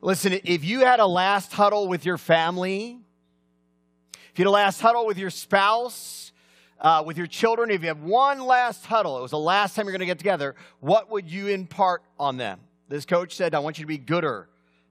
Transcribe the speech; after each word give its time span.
Listen, 0.00 0.38
if 0.44 0.64
you 0.64 0.80
had 0.80 1.00
a 1.00 1.06
last 1.06 1.52
huddle 1.52 1.88
with 1.88 2.04
your 2.04 2.18
family, 2.18 2.98
if 4.32 4.38
you 4.38 4.44
had 4.44 4.48
a 4.48 4.50
last 4.50 4.80
huddle 4.80 5.06
with 5.06 5.18
your 5.18 5.30
spouse, 5.30 6.32
uh, 6.80 7.02
with 7.04 7.18
your 7.18 7.26
children, 7.26 7.70
if 7.70 7.82
you 7.82 7.88
have 7.88 8.02
one 8.02 8.40
last 8.40 8.86
huddle, 8.86 9.18
it 9.18 9.22
was 9.22 9.32
the 9.32 9.38
last 9.38 9.74
time 9.74 9.86
you're 9.86 9.92
going 9.92 10.00
to 10.00 10.06
get 10.06 10.18
together, 10.18 10.54
what 10.80 11.10
would 11.10 11.30
you 11.30 11.48
impart 11.48 12.02
on 12.18 12.36
them? 12.36 12.60
This 12.88 13.04
coach 13.04 13.34
said, 13.34 13.54
I 13.54 13.58
want 13.58 13.78
you 13.78 13.84
to 13.84 13.88
be 13.88 13.98
gooder, 13.98 14.48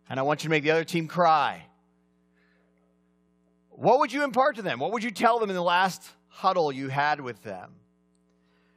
and 0.10 0.20
I 0.20 0.24
want 0.24 0.44
you 0.44 0.48
to 0.48 0.52
make 0.52 0.64
the 0.64 0.72
other 0.72 0.84
team 0.84 1.08
cry. 1.08 1.66
What 3.72 4.00
would 4.00 4.14
you 4.14 4.24
impart 4.24 4.58
to 4.58 4.62
them? 4.62 4.80
What 4.80 4.92
would 4.92 5.04
you 5.04 5.12
tell 5.12 5.40
them 5.40 5.50
in 5.50 5.56
the 5.56 5.64
last 5.64 6.04
huddle 6.28 6.72
you 6.72 6.90
had 6.90 7.20
with 7.20 7.42
them? 7.44 7.72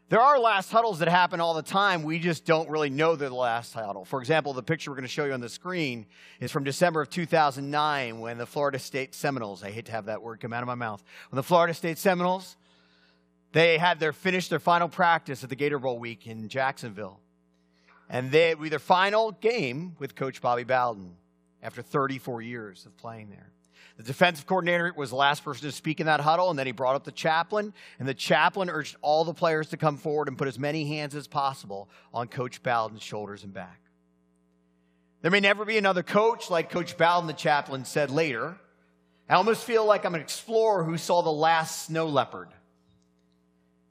There 0.08 0.20
are 0.20 0.38
last 0.38 0.70
huddles 0.70 0.98
that 0.98 1.08
happen 1.08 1.40
all 1.40 1.54
the 1.54 1.62
time. 1.62 2.02
We 2.02 2.18
just 2.18 2.44
don't 2.44 2.68
really 2.68 2.90
know 2.90 3.16
the 3.16 3.30
last 3.30 3.72
huddle. 3.72 4.04
For 4.04 4.20
example, 4.20 4.52
the 4.52 4.62
picture 4.62 4.90
we're 4.90 4.96
going 4.96 5.04
to 5.04 5.08
show 5.08 5.24
you 5.24 5.32
on 5.32 5.40
the 5.40 5.48
screen 5.48 6.04
is 6.38 6.50
from 6.50 6.64
December 6.64 7.00
of 7.00 7.08
2009 7.08 8.20
when 8.20 8.36
the 8.36 8.44
Florida 8.44 8.78
State 8.78 9.14
Seminoles, 9.14 9.62
I 9.62 9.70
hate 9.70 9.86
to 9.86 9.92
have 9.92 10.06
that 10.06 10.22
word 10.22 10.40
come 10.40 10.52
out 10.52 10.62
of 10.62 10.66
my 10.66 10.74
mouth, 10.74 11.02
when 11.30 11.36
the 11.36 11.42
Florida 11.42 11.72
State 11.72 11.96
Seminoles, 11.96 12.56
they 13.52 13.78
had 13.78 14.00
their 14.00 14.12
finished 14.12 14.50
their 14.50 14.58
final 14.58 14.88
practice 14.88 15.44
at 15.44 15.50
the 15.50 15.56
Gator 15.56 15.78
Bowl 15.78 15.98
week 15.98 16.26
in 16.26 16.48
Jacksonville. 16.48 17.20
And 18.10 18.30
they 18.30 18.54
were 18.54 18.68
their 18.68 18.78
final 18.78 19.32
game 19.32 19.96
with 19.98 20.14
Coach 20.14 20.42
Bobby 20.42 20.64
Bowden 20.64 21.16
after 21.62 21.80
34 21.80 22.42
years 22.42 22.84
of 22.84 22.96
playing 22.96 23.30
there. 23.30 23.50
The 24.02 24.08
defensive 24.08 24.46
coordinator 24.46 24.92
was 24.96 25.10
the 25.10 25.16
last 25.16 25.44
person 25.44 25.62
to 25.62 25.70
speak 25.70 26.00
in 26.00 26.06
that 26.06 26.18
huddle, 26.18 26.50
and 26.50 26.58
then 26.58 26.66
he 26.66 26.72
brought 26.72 26.96
up 26.96 27.04
the 27.04 27.12
chaplain, 27.12 27.72
and 28.00 28.08
the 28.08 28.14
chaplain 28.14 28.68
urged 28.68 28.96
all 29.00 29.22
the 29.22 29.32
players 29.32 29.68
to 29.68 29.76
come 29.76 29.96
forward 29.96 30.26
and 30.26 30.36
put 30.36 30.48
as 30.48 30.58
many 30.58 30.84
hands 30.84 31.14
as 31.14 31.28
possible 31.28 31.88
on 32.12 32.26
Coach 32.26 32.64
Bowden's 32.64 33.00
shoulders 33.00 33.44
and 33.44 33.54
back. 33.54 33.80
There 35.20 35.30
may 35.30 35.38
never 35.38 35.64
be 35.64 35.78
another 35.78 36.02
coach 36.02 36.50
like 36.50 36.68
Coach 36.68 36.98
Bowden, 36.98 37.28
the 37.28 37.32
chaplain 37.32 37.84
said 37.84 38.10
later. 38.10 38.56
I 39.28 39.34
almost 39.34 39.62
feel 39.62 39.84
like 39.84 40.04
I'm 40.04 40.16
an 40.16 40.20
explorer 40.20 40.82
who 40.82 40.98
saw 40.98 41.22
the 41.22 41.30
last 41.30 41.86
snow 41.86 42.08
leopard. 42.08 42.48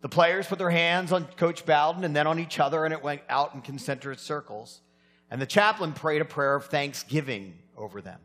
The 0.01 0.09
players 0.09 0.45
put 0.45 0.57
their 0.57 0.71
hands 0.71 1.13
on 1.13 1.23
Coach 1.37 1.65
Bowden 1.65 2.03
and 2.03 2.13
then 2.13 2.27
on 2.27 2.37
each 2.37 2.59
other, 2.59 2.83
and 2.83 2.93
it 2.93 3.01
went 3.01 3.21
out 3.29 3.55
in 3.55 3.61
concentric 3.61 4.19
circles. 4.19 4.81
And 5.29 5.41
the 5.41 5.45
chaplain 5.45 5.93
prayed 5.93 6.21
a 6.21 6.25
prayer 6.25 6.55
of 6.55 6.65
thanksgiving 6.65 7.53
over 7.77 8.01
them. 8.01 8.19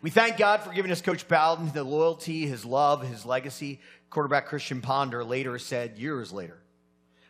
We 0.00 0.10
thank 0.10 0.36
God 0.36 0.60
for 0.60 0.72
giving 0.72 0.90
us 0.90 1.00
Coach 1.00 1.28
Bowden 1.28 1.70
the 1.72 1.84
loyalty, 1.84 2.46
his 2.46 2.64
love, 2.64 3.06
his 3.06 3.24
legacy. 3.24 3.80
Quarterback 4.10 4.46
Christian 4.46 4.80
Ponder 4.80 5.24
later 5.24 5.58
said 5.58 5.98
years 5.98 6.32
later. 6.32 6.58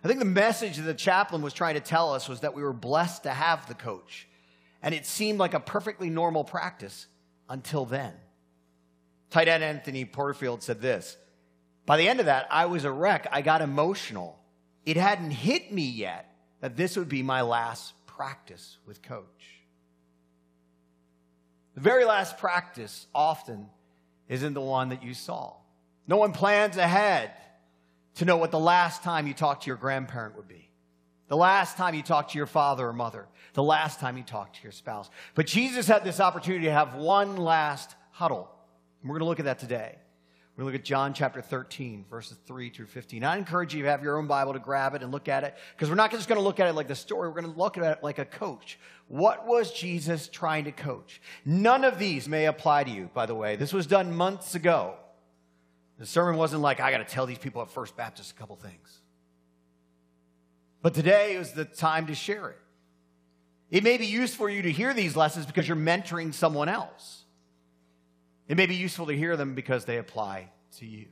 I 0.05 0.09
think 0.09 0.19
the 0.19 0.25
message 0.25 0.77
that 0.77 0.83
the 0.83 0.95
chaplain 0.95 1.43
was 1.43 1.53
trying 1.53 1.75
to 1.75 1.81
tell 1.81 2.13
us 2.13 2.29
was 2.29 2.41
that 2.41 2.55
we 2.55 2.63
were 2.63 2.73
blessed 2.73 3.23
to 3.23 3.31
have 3.31 3.69
the 3.69 3.75
coach. 3.75 4.27
And 4.83 4.95
it 4.95 5.07
seemed 5.07 5.39
like 5.39 5.55
a 5.55 5.61
perfectly 5.61 6.11
normal 6.11 6.43
practice 6.43 7.07
until 7.49 7.85
then. 7.85 8.13
Tight 9.31 9.49
end 9.49 9.63
Anthony 9.63 10.05
Porterfield 10.05 10.63
said 10.63 10.81
this 10.81 11.17
By 11.87 11.97
the 11.97 12.09
end 12.09 12.21
of 12.21 12.27
that, 12.27 12.49
I 12.51 12.67
was 12.67 12.85
a 12.85 12.91
wreck. 12.91 13.29
I 13.31 13.43
got 13.43 13.63
emotional. 13.63 14.39
It 14.85 14.97
hadn't 14.97 15.31
hit 15.31 15.73
me 15.73 15.85
yet 15.85 16.35
that 16.61 16.77
this 16.77 16.97
would 16.97 17.09
be 17.09 17.23
my 17.23 17.43
last 17.43 17.95
practice 18.07 18.79
with 18.87 19.03
coach. 19.03 19.62
The 21.75 21.81
very 21.81 22.05
last 22.05 22.39
practice 22.39 23.07
often 23.15 23.69
isn't 24.29 24.55
the 24.55 24.61
one 24.61 24.91
that 24.91 25.03
you 25.03 25.15
saw. 25.15 25.55
No 26.07 26.17
one 26.17 26.33
plans 26.33 26.77
ahead 26.77 27.31
to 28.17 28.25
know 28.25 28.37
what 28.37 28.51
the 28.51 28.59
last 28.59 29.03
time 29.03 29.27
you 29.27 29.35
talked 29.35 29.63
to 29.65 29.69
your 29.69 29.77
grandparent 29.77 30.37
would 30.37 30.49
be, 30.49 30.69
the 31.29 31.37
last 31.37 31.77
time 31.77 31.95
you 31.95 32.03
talked 32.03 32.33
to 32.33 32.39
your 32.39 32.47
father 32.47 32.87
or 32.89 32.93
mother, 32.93 33.27
the 33.55 33.63
last 33.63 34.01
time 34.01 34.17
you 34.17 34.23
talked 34.23 34.57
to 34.57 34.63
your 34.63 34.73
spouse. 34.73 35.09
But 35.35 35.47
Jesus 35.47 35.87
had 35.87 36.05
this 36.05 36.21
opportunity 36.21 36.67
to 36.67 36.73
have 36.73 36.95
one 36.95 37.37
last 37.37 37.95
huddle. 38.11 38.51
And 39.01 39.09
we're 39.09 39.19
going 39.19 39.27
to 39.27 39.29
look 39.29 39.41
at 39.41 39.47
that 39.47 39.59
today. 39.59 39.97
To 40.59 40.65
look 40.65 40.75
at 40.75 40.85
John 40.85 41.15
chapter 41.15 41.41
13, 41.41 42.05
verses 42.11 42.37
3 42.47 42.69
through 42.69 42.87
15. 42.87 43.25
I 43.25 43.39
encourage 43.39 43.75
you 43.75 43.83
to 43.85 43.89
have 43.89 44.03
your 44.03 44.19
own 44.19 44.27
Bible 44.27 44.53
to 44.53 44.59
grab 44.59 44.95
it 44.95 45.03
and 45.03 45.11
look 45.11 45.27
at 45.27 45.45
it 45.45 45.57
because 45.75 45.89
we're 45.89 45.95
not 45.95 46.11
just 46.11 46.29
going 46.29 46.39
to 46.39 46.45
look 46.45 46.61
at 46.61 46.69
it 46.69 46.75
like 46.75 46.89
the 46.89 46.95
story. 46.95 47.29
We're 47.29 47.41
going 47.41 47.53
to 47.53 47.59
look 47.59 47.79
at 47.79 47.85
it 47.85 48.05
like 48.05 48.19
a 48.19 48.27
coach. 48.27 48.79
What 49.09 49.47
was 49.47 49.73
Jesus 49.73 50.29
trying 50.29 50.65
to 50.65 50.73
coach? 50.73 51.23
None 51.47 51.85
of 51.85 51.99
these 51.99 52.29
may 52.29 52.47
apply 52.47 52.85
to 52.85 52.91
you, 52.91 53.09
by 53.15 53.25
the 53.25 53.35
way. 53.35 53.57
This 53.57 53.73
was 53.73 53.87
done 53.87 54.15
months 54.15 54.55
ago. 54.55 54.95
The 55.99 56.05
sermon 56.07 56.37
wasn't 56.37 56.61
like, 56.61 56.81
I 56.81 56.91
got 56.91 56.99
to 56.99 57.05
tell 57.13 57.25
these 57.25 57.39
people 57.39 57.63
at 57.63 57.71
First 57.71 57.97
Baptist 57.97 58.33
a 58.33 58.35
couple 58.35 58.57
things. 58.57 59.01
But 60.83 60.93
today 60.93 61.35
is 61.35 61.53
the 61.53 61.65
time 61.65 62.09
to 62.09 62.15
share 62.15 62.51
it. 62.51 62.59
It 63.71 63.85
may 63.85 63.97
be 63.97 64.07
useful 64.07 64.47
for 64.47 64.51
you 64.51 64.63
to 64.63 64.71
hear 64.71 64.93
these 64.93 65.17
lessons 65.17 65.47
because 65.47 65.67
you're 65.67 65.79
mentoring 65.79 66.35
someone 66.35 66.69
else. 66.69 67.22
It 68.49 68.57
may 68.57 68.67
be 68.67 68.75
useful 68.75 69.07
to 69.07 69.17
hear 69.17 69.37
them 69.37 69.55
because 69.55 69.85
they 69.85 69.99
apply 69.99 70.51
to 70.79 70.87
you. 70.87 71.07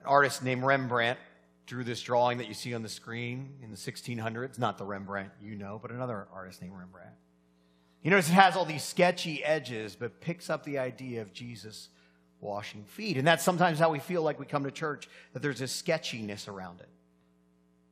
An 0.00 0.06
artist 0.06 0.42
named 0.42 0.62
Rembrandt 0.62 1.18
drew 1.66 1.84
this 1.84 2.02
drawing 2.02 2.38
that 2.38 2.48
you 2.48 2.54
see 2.54 2.74
on 2.74 2.82
the 2.82 2.88
screen 2.88 3.54
in 3.62 3.70
the 3.70 3.76
1600s. 3.76 4.58
Not 4.58 4.78
the 4.78 4.84
Rembrandt 4.84 5.30
you 5.40 5.56
know, 5.56 5.78
but 5.80 5.90
another 5.90 6.26
artist 6.32 6.62
named 6.62 6.74
Rembrandt. 6.76 7.14
You 8.02 8.10
notice 8.10 8.28
it 8.28 8.32
has 8.32 8.56
all 8.56 8.64
these 8.64 8.82
sketchy 8.82 9.44
edges, 9.44 9.94
but 9.94 10.20
picks 10.20 10.48
up 10.48 10.64
the 10.64 10.78
idea 10.78 11.20
of 11.20 11.32
Jesus 11.32 11.90
washing 12.40 12.84
feet. 12.84 13.18
And 13.18 13.26
that's 13.26 13.44
sometimes 13.44 13.78
how 13.78 13.90
we 13.90 13.98
feel 13.98 14.22
like 14.22 14.40
we 14.40 14.46
come 14.46 14.64
to 14.64 14.70
church, 14.70 15.08
that 15.32 15.42
there's 15.42 15.60
a 15.60 15.68
sketchiness 15.68 16.48
around 16.48 16.80
it. 16.80 16.88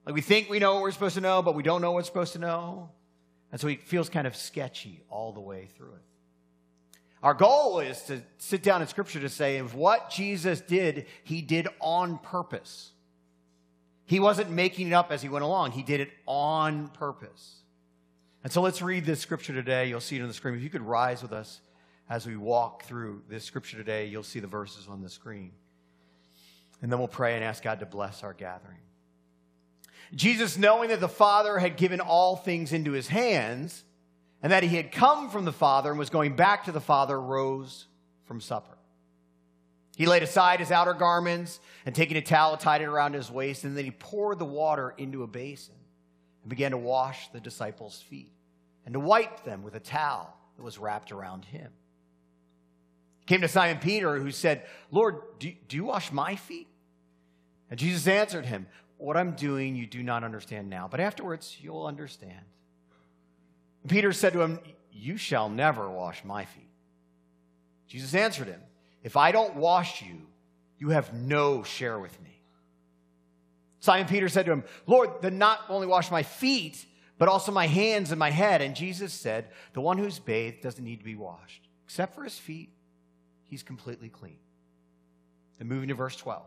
Like 0.07 0.15
we 0.15 0.23
think 0.23 0.49
we 0.49 0.59
know 0.59 0.75
what 0.75 0.83
we're 0.83 0.91
supposed 0.93 1.17
to 1.17 1.21
know, 1.21 1.43
but 1.43 1.55
we 1.55 1.63
don't 1.63 1.83
know 1.83 1.93
what 1.93 1.99
we're 1.99 2.05
supposed 2.05 2.33
to 2.33 2.39
know. 2.39 2.91
And 3.53 3.61
so 3.61 3.69
it 3.69 3.83
feels 3.83 4.09
kind 4.09 4.27
of 4.27 4.35
sketchy 4.35 5.03
all 5.11 5.33
the 5.33 5.41
way 5.41 5.69
through 5.77 5.93
it. 5.93 6.03
Our 7.23 7.35
goal 7.35 7.81
is 7.81 8.01
to 8.03 8.23
sit 8.39 8.63
down 8.63 8.81
in 8.81 8.89
Scripture 8.89 9.21
to 9.21 9.29
say, 9.29 9.57
if 9.57 9.75
what 9.75 10.11
Jesus 10.11 10.61
did, 10.61 11.07
he 11.25 11.43
did 11.43 11.67
on 11.81 12.19
purpose. 12.19 12.93
He 14.07 14.21
wasn't 14.21 14.51
making 14.51 14.89
it 14.89 14.93
up 14.93 15.11
as 15.11 15.21
he 15.21 15.29
went 15.29 15.45
along, 15.45 15.73
he 15.73 15.83
did 15.83 16.01
it 16.01 16.11
on 16.27 16.89
purpose. 16.89 17.57
And 18.45 18.53
so 18.53 18.63
let's 18.63 18.81
read 18.81 19.05
this 19.05 19.21
Scripture 19.21 19.53
today. 19.53 19.89
You'll 19.89 20.01
see 20.01 20.17
it 20.17 20.23
on 20.23 20.29
the 20.29 20.35
screen. 20.35 20.55
If 20.55 20.63
you 20.63 20.71
could 20.71 20.83
rise 20.83 21.23
with 21.23 21.33
us 21.33 21.61
as 22.09 22.27
we 22.27 22.37
walk 22.37 22.85
through 22.85 23.23
this 23.29 23.45
Scripture 23.45 23.77
today, 23.77 24.07
you'll 24.07 24.23
see 24.23 24.41
the 24.41 24.47
verses 24.47 24.87
on 24.89 25.03
the 25.03 25.11
screen. 25.11 25.53
And 26.81 26.91
then 26.91 27.01
we'll 27.01 27.09
pray 27.09 27.35
and 27.35 27.45
ask 27.45 27.63
God 27.63 27.81
to 27.81 27.87
bless 27.87 28.23
our 28.23 28.33
gathering. 28.33 28.79
Jesus, 30.15 30.57
knowing 30.57 30.89
that 30.91 31.01
the 31.01 31.09
Father 31.09 31.59
had 31.59 31.77
given 31.77 32.01
all 32.01 32.37
things 32.37 32.73
into 32.73 32.93
his 32.93 33.09
hands, 33.09 33.85
and 34.43 34.53
that 34.53 34.63
he 34.63 34.77
had 34.77 34.93
come 34.93 35.31
from 35.31 35.45
the 35.45 35.53
Father 35.53 35.91
and 35.91 35.99
was 35.99 36.11
going 36.11 36.37
back 36.37 36.65
to 36.65 36.73
the 36.73 36.81
Father, 36.81 37.21
rose 37.21 37.87
from 38.25 38.41
supper. 38.41 38.77
He 39.97 40.07
laid 40.07 40.23
aside 40.23 40.61
his 40.61 40.71
outer 40.71 40.95
garments 40.95 41.59
and 41.85 41.93
taking 41.93 42.17
a 42.17 42.23
towel, 42.23 42.57
tied 42.57 42.83
it 42.83 42.85
around 42.85 43.15
his 43.15 43.33
waist, 43.33 43.65
and 43.65 43.77
then 43.77 43.85
he 43.85 43.91
poured 43.91 44.39
the 44.39 44.45
water 44.45 44.95
into 44.97 45.25
a 45.25 45.27
basin 45.27 45.75
and 46.43 46.51
began 46.51 46.71
to 46.71 46.77
wash 46.77 47.29
the 47.33 47.41
disciples' 47.41 48.01
feet 48.01 48.33
and 48.85 48.93
to 48.93 49.01
wipe 49.01 49.43
them 49.43 49.65
with 49.65 49.75
a 49.75 49.81
towel 49.81 50.33
that 50.57 50.63
was 50.63 50.79
wrapped 50.79 51.11
around 51.11 51.45
him. 51.45 51.73
He 53.19 53.27
came 53.27 53.41
to 53.41 53.49
Simon 53.49 53.79
Peter, 53.79 54.21
who 54.21 54.31
said, 54.31 54.63
Lord, 54.93 55.17
do, 55.41 55.53
do 55.67 55.77
you 55.77 55.85
wash 55.85 56.13
my 56.13 56.37
feet? 56.37 56.69
And 57.69 57.79
Jesus 57.79 58.07
answered 58.07 58.47
him, 58.47 58.69
What 58.99 59.17
I'm 59.17 59.33
doing 59.33 59.75
you 59.75 59.87
do 59.87 60.05
not 60.05 60.23
understand 60.23 60.71
now, 60.71 60.87
but 60.89 61.01
afterwards 61.01 61.57
you'll 61.61 61.87
understand. 61.87 62.45
Peter 63.87 64.13
said 64.13 64.33
to 64.33 64.41
him, 64.41 64.59
You 64.93 65.17
shall 65.17 65.49
never 65.49 65.89
wash 65.89 66.25
my 66.25 66.45
feet. 66.45 66.71
Jesus 67.87 68.15
answered 68.15 68.49
him, 68.49 68.61
If 69.03 69.17
I 69.17 69.33
don't 69.33 69.57
wash 69.57 70.03
you, 70.03 70.27
you 70.79 70.91
have 70.91 71.13
no 71.15 71.63
share 71.63 71.99
with 71.99 72.21
me. 72.23 72.41
Simon 73.81 74.09
Peter 74.09 74.29
said 74.29 74.47
to 74.47 74.53
him, 74.53 74.65
Lord, 74.87 75.11
then 75.23 75.39
not 75.39 75.61
only 75.69 75.87
wash 75.87 76.11
my 76.11 76.23
feet, 76.23 76.85
but 77.17 77.29
also 77.29 77.53
my 77.53 77.67
hands 77.67 78.11
and 78.11 78.19
my 78.19 78.31
head. 78.31 78.61
And 78.61 78.75
Jesus 78.75 79.13
said, 79.13 79.47
The 79.73 79.81
one 79.81 79.99
who's 79.99 80.19
bathed 80.19 80.63
doesn't 80.63 80.85
need 80.85 80.99
to 80.99 81.05
be 81.05 81.15
washed. 81.15 81.69
Except 81.85 82.15
for 82.15 82.25
his 82.25 82.39
feet, 82.39 82.71
he's 83.45 83.63
completely 83.63 84.09
clean. 84.09 84.39
Then 85.59 85.69
moving 85.69 85.89
to 85.89 85.95
verse 85.95 86.17
12. 86.17 86.43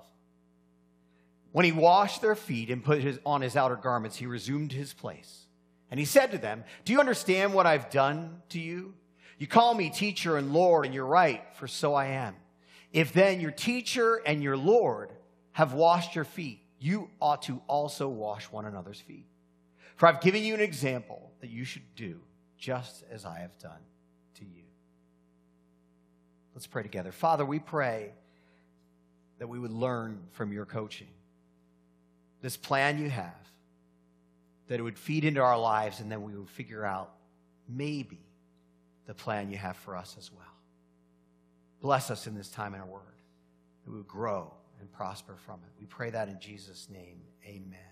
When 1.52 1.66
he 1.66 1.72
washed 1.72 2.22
their 2.22 2.36
feet 2.36 2.70
and 2.70 2.84
put 2.84 3.02
his, 3.02 3.20
on 3.26 3.42
his 3.42 3.58
outer 3.58 3.76
garments, 3.76 4.18
he 4.18 4.26
resumed 4.26 4.72
his 4.72 4.94
place. 4.94 5.46
And 5.92 6.00
he 6.00 6.06
said 6.06 6.32
to 6.32 6.38
them, 6.38 6.64
Do 6.86 6.94
you 6.94 7.00
understand 7.00 7.54
what 7.54 7.68
I've 7.68 7.90
done 7.90 8.42
to 8.50 8.60
you? 8.60 8.94
You 9.38 9.46
call 9.46 9.74
me 9.74 9.90
teacher 9.90 10.38
and 10.38 10.54
Lord, 10.54 10.86
and 10.86 10.94
you're 10.94 11.06
right, 11.06 11.44
for 11.56 11.68
so 11.68 11.94
I 11.94 12.08
am. 12.08 12.36
If 12.94 13.12
then 13.12 13.42
your 13.42 13.52
teacher 13.52 14.22
and 14.26 14.42
your 14.42 14.56
Lord 14.56 15.12
have 15.52 15.74
washed 15.74 16.16
your 16.16 16.26
feet, 16.26 16.62
you 16.80 17.10
ought 17.22 17.44
to 17.44 17.62
also 17.68 18.08
wash 18.08 18.46
one 18.46 18.66
another's 18.66 19.00
feet. 19.00 19.26
For 19.98 20.08
I've 20.08 20.22
given 20.22 20.44
you 20.44 20.54
an 20.54 20.62
example 20.62 21.32
that 21.42 21.50
you 21.50 21.64
should 21.64 21.96
do 21.96 22.20
just 22.58 23.04
as 23.12 23.26
I 23.26 23.40
have 23.40 23.58
done 23.60 23.82
to 24.36 24.46
you. 24.46 24.64
Let's 26.56 26.68
pray 26.68 26.84
together. 26.84 27.12
Father, 27.12 27.46
we 27.46 27.60
pray 27.60 28.12
that 29.40 29.48
we 29.48 29.60
would 29.60 29.72
learn 29.72 30.22
from 30.32 30.54
your 30.54 30.66
coaching. 30.66 31.08
This 32.42 32.58
plan 32.58 32.98
you 33.00 33.10
have 33.10 33.34
that 34.72 34.80
it 34.80 34.84
would 34.84 34.98
feed 34.98 35.26
into 35.26 35.42
our 35.42 35.60
lives 35.60 36.00
and 36.00 36.10
then 36.10 36.24
we 36.24 36.34
would 36.34 36.50
figure 36.50 36.86
out 36.86 37.12
maybe 37.68 38.22
the 39.06 39.14
plan 39.14 39.52
you 39.52 39.58
have 39.58 39.76
for 39.76 39.98
us 39.98 40.16
as 40.18 40.32
well. 40.32 40.46
Bless 41.82 42.10
us 42.10 42.26
in 42.26 42.36
this 42.36 42.48
time 42.48 42.74
in 42.74 42.80
our 42.80 42.88
word, 42.88 43.02
that 43.84 43.92
we 43.92 43.98
would 43.98 44.08
grow 44.08 44.54
and 44.80 44.90
prosper 44.94 45.36
from 45.46 45.56
it. 45.56 45.72
We 45.78 45.88
pray 45.88 46.12
that 46.12 46.30
in 46.30 46.40
Jesus' 46.40 46.88
name. 46.90 47.20
Amen. 47.46 47.91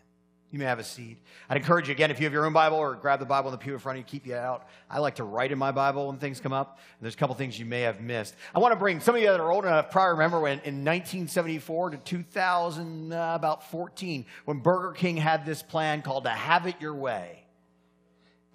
You 0.51 0.57
may 0.57 0.65
have 0.65 0.79
a 0.79 0.83
seat. 0.83 1.17
I'd 1.47 1.57
encourage 1.57 1.89
you 1.89 1.91
again, 1.91 2.09
if 2.09 2.19
you 2.19 2.25
have 2.25 2.33
your 2.33 2.45
own 2.45 2.53
Bible 2.53 2.77
or 2.77 2.95
grab 2.95 3.19
the 3.19 3.25
Bible 3.25 3.49
in 3.49 3.51
the 3.51 3.59
pew 3.59 3.73
in 3.73 3.79
front 3.79 3.99
of 3.99 3.99
you, 3.99 4.05
keep 4.05 4.25
you 4.25 4.35
out. 4.35 4.67
I 4.89 4.97
like 4.97 5.15
to 5.15 5.23
write 5.23 5.51
in 5.51 5.59
my 5.59 5.71
Bible 5.71 6.07
when 6.07 6.17
things 6.17 6.39
come 6.39 6.53
up. 6.53 6.79
There's 6.99 7.13
a 7.13 7.17
couple 7.17 7.35
things 7.35 7.59
you 7.59 7.65
may 7.65 7.81
have 7.81 8.01
missed. 8.01 8.35
I 8.55 8.59
want 8.59 8.71
to 8.71 8.79
bring 8.79 8.99
some 8.99 9.15
of 9.15 9.21
you 9.21 9.27
that 9.27 9.39
are 9.39 9.51
old 9.51 9.65
enough, 9.65 9.91
probably 9.91 10.13
remember 10.13 10.39
when 10.39 10.53
in 10.59 10.83
1974 10.83 11.91
to 11.91 11.97
2000, 11.97 13.13
uh, 13.13 13.31
about 13.35 13.69
14, 13.69 14.25
when 14.45 14.57
Burger 14.57 14.91
King 14.93 15.17
had 15.17 15.45
this 15.45 15.61
plan 15.61 16.01
called 16.01 16.23
to 16.23 16.31
have 16.31 16.65
it 16.65 16.81
your 16.81 16.95
way 16.95 17.38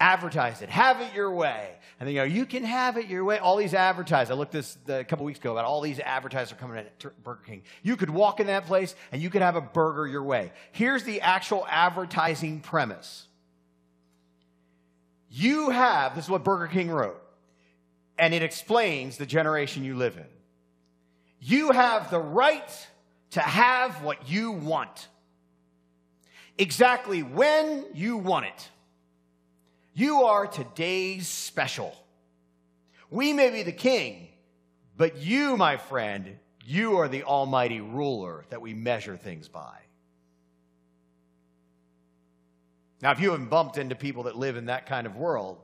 advertise 0.01 0.63
it. 0.63 0.69
Have 0.69 1.01
it 1.01 1.15
your 1.15 1.31
way. 1.33 1.71
And 2.01 2.09
then, 2.09 2.15
you 2.15 2.21
know, 2.21 2.27
you 2.27 2.47
can 2.47 2.65
have 2.65 2.97
it 2.97 3.07
your 3.07 3.25
way. 3.25 3.39
All 3.39 3.57
these 3.57 3.75
advertisers. 3.75 4.31
I 4.31 4.35
looked 4.35 4.53
this 4.53 4.77
a 4.89 5.05
couple 5.05 5.25
weeks 5.25 5.39
ago 5.39 5.53
about 5.53 5.65
all 5.65 5.81
these 5.81 6.01
advertisers 6.01 6.59
coming 6.59 6.79
at 6.79 6.99
Burger 7.23 7.43
King. 7.47 7.63
You 7.83 7.97
could 7.97 8.11
walk 8.11 8.41
in 8.41 8.49
that 8.49 8.67
place 8.67 8.95
and 9.13 9.23
you 9.23 9.31
could 9.31 9.43
have 9.43 9.57
a 9.57 9.61
burger 9.61 10.07
your 10.07 10.25
way. 10.25 10.53
Here's 10.73 11.05
the 11.05 11.21
actual 11.21 11.67
advertising 11.69 12.61
premise. 12.61 13.27
You 15.31 15.71
have, 15.71 16.15
this 16.15 16.25
is 16.25 16.31
what 16.31 16.45
Burger 16.45 16.69
King 16.69 16.91
wrote, 16.91 17.21
and 18.17 18.33
it 18.33 18.43
explains 18.43 19.17
the 19.17 19.27
generation 19.27 19.85
you 19.85 19.97
live 19.97 20.17
in. 20.17 20.27
You 21.41 21.73
have 21.73 22.11
the 22.11 22.21
right 22.21 22.89
to 23.33 23.41
have 23.41 24.03
what 24.05 24.29
you 24.29 24.53
want. 24.53 25.09
Exactly 26.57 27.25
when 27.25 27.85
you 27.95 28.17
want 28.17 28.47
it. 28.47 28.69
You 29.95 30.25
are 30.25 30.47
today's 30.49 31.29
special. 31.29 31.95
We 33.11 33.33
may 33.33 33.51
be 33.51 33.63
the 33.63 33.73
king, 33.73 34.29
but 34.97 35.19
you, 35.19 35.57
my 35.57 35.77
friend, 35.77 36.37
you 36.65 36.99
are 36.99 37.07
the 37.07 37.23
almighty 37.23 37.81
ruler 37.81 38.45
that 38.51 38.61
we 38.61 38.75
measure 38.75 39.17
things 39.17 39.49
by. 39.49 39.79
Now, 43.01 43.13
if 43.13 43.21
you 43.21 43.31
haven't 43.31 43.51
bumped 43.51 43.79
into 43.79 43.95
people 43.95 44.25
that 44.25 44.37
live 44.37 44.57
in 44.57 44.67
that 44.67 44.87
kind 44.87 45.07
of 45.07 45.15
world, 45.15 45.61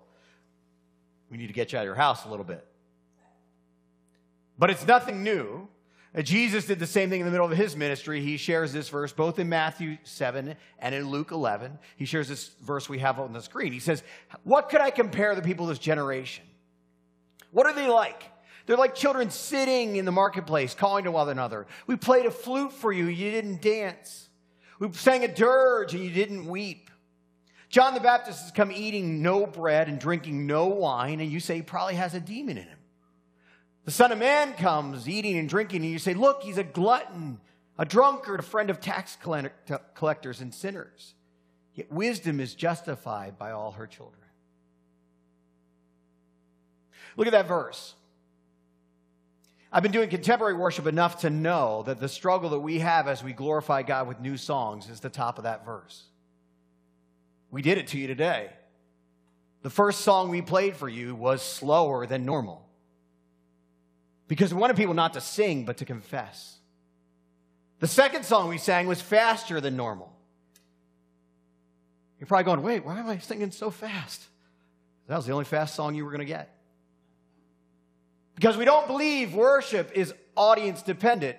we 1.28 1.36
need 1.36 1.48
to 1.48 1.52
get 1.52 1.72
you 1.72 1.78
out 1.78 1.82
of 1.82 1.86
your 1.86 1.94
house 1.94 2.24
a 2.24 2.28
little 2.28 2.44
bit. 2.44 2.64
But 4.58 4.70
it's 4.70 4.86
nothing 4.86 5.24
new. 5.24 5.66
Uh, 6.12 6.22
Jesus 6.22 6.66
did 6.66 6.78
the 6.78 6.86
same 6.86 7.08
thing 7.08 7.20
in 7.20 7.26
the 7.26 7.30
middle 7.30 7.46
of 7.46 7.56
his 7.56 7.76
ministry. 7.76 8.20
He 8.20 8.36
shares 8.36 8.72
this 8.72 8.88
verse 8.88 9.12
both 9.12 9.38
in 9.38 9.48
Matthew 9.48 9.96
7 10.02 10.56
and 10.80 10.94
in 10.94 11.08
Luke 11.08 11.30
11. 11.30 11.78
He 11.96 12.04
shares 12.04 12.28
this 12.28 12.50
verse 12.62 12.88
we 12.88 12.98
have 12.98 13.20
on 13.20 13.32
the 13.32 13.42
screen. 13.42 13.72
He 13.72 13.78
says, 13.78 14.02
What 14.42 14.68
could 14.68 14.80
I 14.80 14.90
compare 14.90 15.34
the 15.34 15.42
people 15.42 15.66
of 15.66 15.70
this 15.70 15.78
generation? 15.78 16.44
What 17.52 17.66
are 17.66 17.74
they 17.74 17.88
like? 17.88 18.24
They're 18.66 18.76
like 18.76 18.94
children 18.94 19.30
sitting 19.30 19.96
in 19.96 20.04
the 20.04 20.12
marketplace, 20.12 20.74
calling 20.74 21.04
to 21.04 21.10
one 21.10 21.28
another. 21.28 21.66
We 21.86 21.96
played 21.96 22.26
a 22.26 22.30
flute 22.30 22.72
for 22.72 22.92
you, 22.92 23.06
you 23.06 23.30
didn't 23.30 23.62
dance. 23.62 24.28
We 24.78 24.92
sang 24.92 25.24
a 25.24 25.28
dirge 25.28 25.94
and 25.94 26.02
you 26.02 26.10
didn't 26.10 26.46
weep. 26.46 26.90
John 27.68 27.94
the 27.94 28.00
Baptist 28.00 28.42
has 28.42 28.50
come 28.50 28.72
eating 28.72 29.22
no 29.22 29.46
bread 29.46 29.88
and 29.88 30.00
drinking 30.00 30.46
no 30.46 30.66
wine, 30.66 31.20
and 31.20 31.30
you 31.30 31.38
say 31.38 31.56
he 31.56 31.62
probably 31.62 31.94
has 31.94 32.14
a 32.14 32.20
demon 32.20 32.58
in 32.58 32.64
him. 32.64 32.78
The 33.84 33.90
Son 33.90 34.12
of 34.12 34.18
Man 34.18 34.52
comes 34.54 35.08
eating 35.08 35.38
and 35.38 35.48
drinking, 35.48 35.82
and 35.82 35.90
you 35.90 35.98
say, 35.98 36.14
Look, 36.14 36.42
he's 36.42 36.58
a 36.58 36.64
glutton, 36.64 37.40
a 37.78 37.84
drunkard, 37.84 38.40
a 38.40 38.42
friend 38.42 38.70
of 38.70 38.80
tax 38.80 39.16
collectors 39.94 40.40
and 40.40 40.54
sinners. 40.54 41.14
Yet 41.74 41.90
wisdom 41.90 42.40
is 42.40 42.54
justified 42.54 43.38
by 43.38 43.52
all 43.52 43.72
her 43.72 43.86
children. 43.86 44.16
Look 47.16 47.26
at 47.26 47.32
that 47.32 47.48
verse. 47.48 47.94
I've 49.72 49.82
been 49.82 49.92
doing 49.92 50.10
contemporary 50.10 50.54
worship 50.54 50.86
enough 50.86 51.20
to 51.20 51.30
know 51.30 51.84
that 51.84 52.00
the 52.00 52.08
struggle 52.08 52.50
that 52.50 52.60
we 52.60 52.80
have 52.80 53.06
as 53.06 53.22
we 53.22 53.32
glorify 53.32 53.82
God 53.82 54.08
with 54.08 54.20
new 54.20 54.36
songs 54.36 54.90
is 54.90 55.00
the 55.00 55.10
top 55.10 55.38
of 55.38 55.44
that 55.44 55.64
verse. 55.64 56.04
We 57.50 57.62
did 57.62 57.78
it 57.78 57.88
to 57.88 57.98
you 57.98 58.08
today. 58.08 58.50
The 59.62 59.70
first 59.70 60.00
song 60.00 60.28
we 60.28 60.42
played 60.42 60.76
for 60.76 60.88
you 60.88 61.14
was 61.14 61.40
slower 61.40 62.06
than 62.06 62.24
normal 62.24 62.66
because 64.30 64.54
we 64.54 64.60
wanted 64.60 64.76
people 64.76 64.94
not 64.94 65.14
to 65.14 65.20
sing, 65.20 65.64
but 65.64 65.78
to 65.78 65.84
confess. 65.84 66.56
The 67.80 67.88
second 67.88 68.24
song 68.24 68.48
we 68.48 68.58
sang 68.58 68.86
was 68.86 69.00
faster 69.00 69.60
than 69.60 69.76
normal. 69.76 70.16
You're 72.20 72.28
probably 72.28 72.44
going, 72.44 72.62
wait, 72.62 72.84
why 72.84 72.96
am 73.00 73.08
I 73.08 73.18
singing 73.18 73.50
so 73.50 73.72
fast? 73.72 74.22
That 75.08 75.16
was 75.16 75.26
the 75.26 75.32
only 75.32 75.46
fast 75.46 75.74
song 75.74 75.96
you 75.96 76.04
were 76.04 76.12
going 76.12 76.20
to 76.20 76.26
get. 76.26 76.56
Because 78.36 78.56
we 78.56 78.64
don't 78.64 78.86
believe 78.86 79.34
worship 79.34 79.90
is 79.96 80.14
audience 80.36 80.82
dependent. 80.82 81.36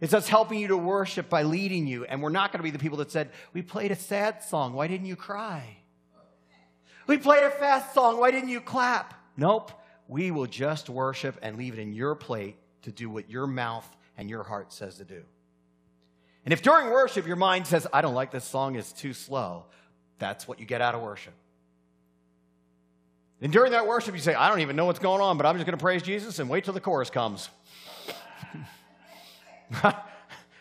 It's 0.00 0.14
us 0.14 0.26
helping 0.26 0.58
you 0.58 0.68
to 0.68 0.78
worship 0.78 1.28
by 1.28 1.42
leading 1.42 1.86
you. 1.86 2.06
And 2.06 2.22
we're 2.22 2.30
not 2.30 2.50
going 2.50 2.60
to 2.60 2.64
be 2.64 2.70
the 2.70 2.78
people 2.78 2.96
that 2.98 3.10
said, 3.10 3.28
We 3.52 3.60
played 3.60 3.90
a 3.90 3.96
sad 3.96 4.42
song. 4.42 4.72
Why 4.72 4.86
didn't 4.86 5.06
you 5.06 5.16
cry? 5.16 5.76
We 7.06 7.18
played 7.18 7.42
a 7.42 7.50
fast 7.50 7.92
song. 7.92 8.18
Why 8.18 8.30
didn't 8.30 8.48
you 8.48 8.62
clap? 8.62 9.12
Nope 9.36 9.72
we 10.10 10.32
will 10.32 10.46
just 10.46 10.90
worship 10.90 11.38
and 11.40 11.56
leave 11.56 11.72
it 11.72 11.78
in 11.78 11.92
your 11.92 12.16
plate 12.16 12.56
to 12.82 12.90
do 12.90 13.08
what 13.08 13.30
your 13.30 13.46
mouth 13.46 13.88
and 14.18 14.28
your 14.28 14.42
heart 14.42 14.72
says 14.72 14.96
to 14.96 15.04
do. 15.04 15.22
And 16.44 16.52
if 16.52 16.62
during 16.62 16.90
worship 16.90 17.28
your 17.28 17.36
mind 17.36 17.68
says, 17.68 17.86
I 17.92 18.00
don't 18.00 18.14
like 18.14 18.32
this 18.32 18.44
song, 18.44 18.74
it's 18.74 18.92
too 18.92 19.12
slow, 19.12 19.66
that's 20.18 20.48
what 20.48 20.58
you 20.58 20.66
get 20.66 20.80
out 20.80 20.96
of 20.96 21.00
worship. 21.00 21.32
And 23.40 23.52
during 23.52 23.70
that 23.70 23.86
worship, 23.86 24.14
you 24.14 24.20
say, 24.20 24.34
I 24.34 24.48
don't 24.48 24.60
even 24.60 24.74
know 24.74 24.84
what's 24.84 24.98
going 24.98 25.20
on, 25.22 25.38
but 25.38 25.46
I'm 25.46 25.54
just 25.54 25.64
going 25.64 25.78
to 25.78 25.82
praise 25.82 26.02
Jesus 26.02 26.40
and 26.40 26.50
wait 26.50 26.64
till 26.64 26.74
the 26.74 26.80
chorus 26.80 27.08
comes. 27.08 27.48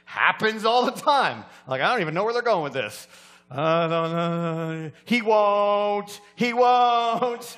Happens 0.05 0.63
all 0.63 0.85
the 0.85 0.91
time. 0.91 1.43
Like, 1.67 1.81
I 1.81 1.89
don't 1.91 2.01
even 2.01 2.13
know 2.13 2.23
where 2.23 2.33
they're 2.33 2.41
going 2.43 2.63
with 2.63 2.73
this. 2.73 3.07
Uh, 3.49 4.89
he 5.05 5.23
won't. 5.23 6.21
He 6.35 6.53
won't. 6.53 7.57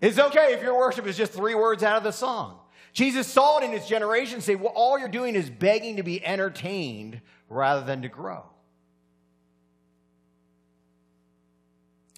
It's 0.00 0.18
okay 0.18 0.54
if 0.54 0.62
your 0.62 0.78
worship 0.78 1.06
is 1.06 1.16
just 1.16 1.32
three 1.32 1.54
words 1.54 1.82
out 1.82 1.96
of 1.96 2.02
the 2.04 2.12
song. 2.12 2.58
Jesus 2.92 3.26
saw 3.26 3.58
it 3.58 3.64
in 3.64 3.72
his 3.72 3.86
generation 3.86 4.40
say, 4.40 4.54
well, 4.54 4.72
all 4.74 4.98
you're 4.98 5.08
doing 5.08 5.34
is 5.34 5.48
begging 5.48 5.96
to 5.96 6.02
be 6.02 6.24
entertained 6.24 7.20
rather 7.48 7.84
than 7.84 8.02
to 8.02 8.08
grow. 8.08 8.44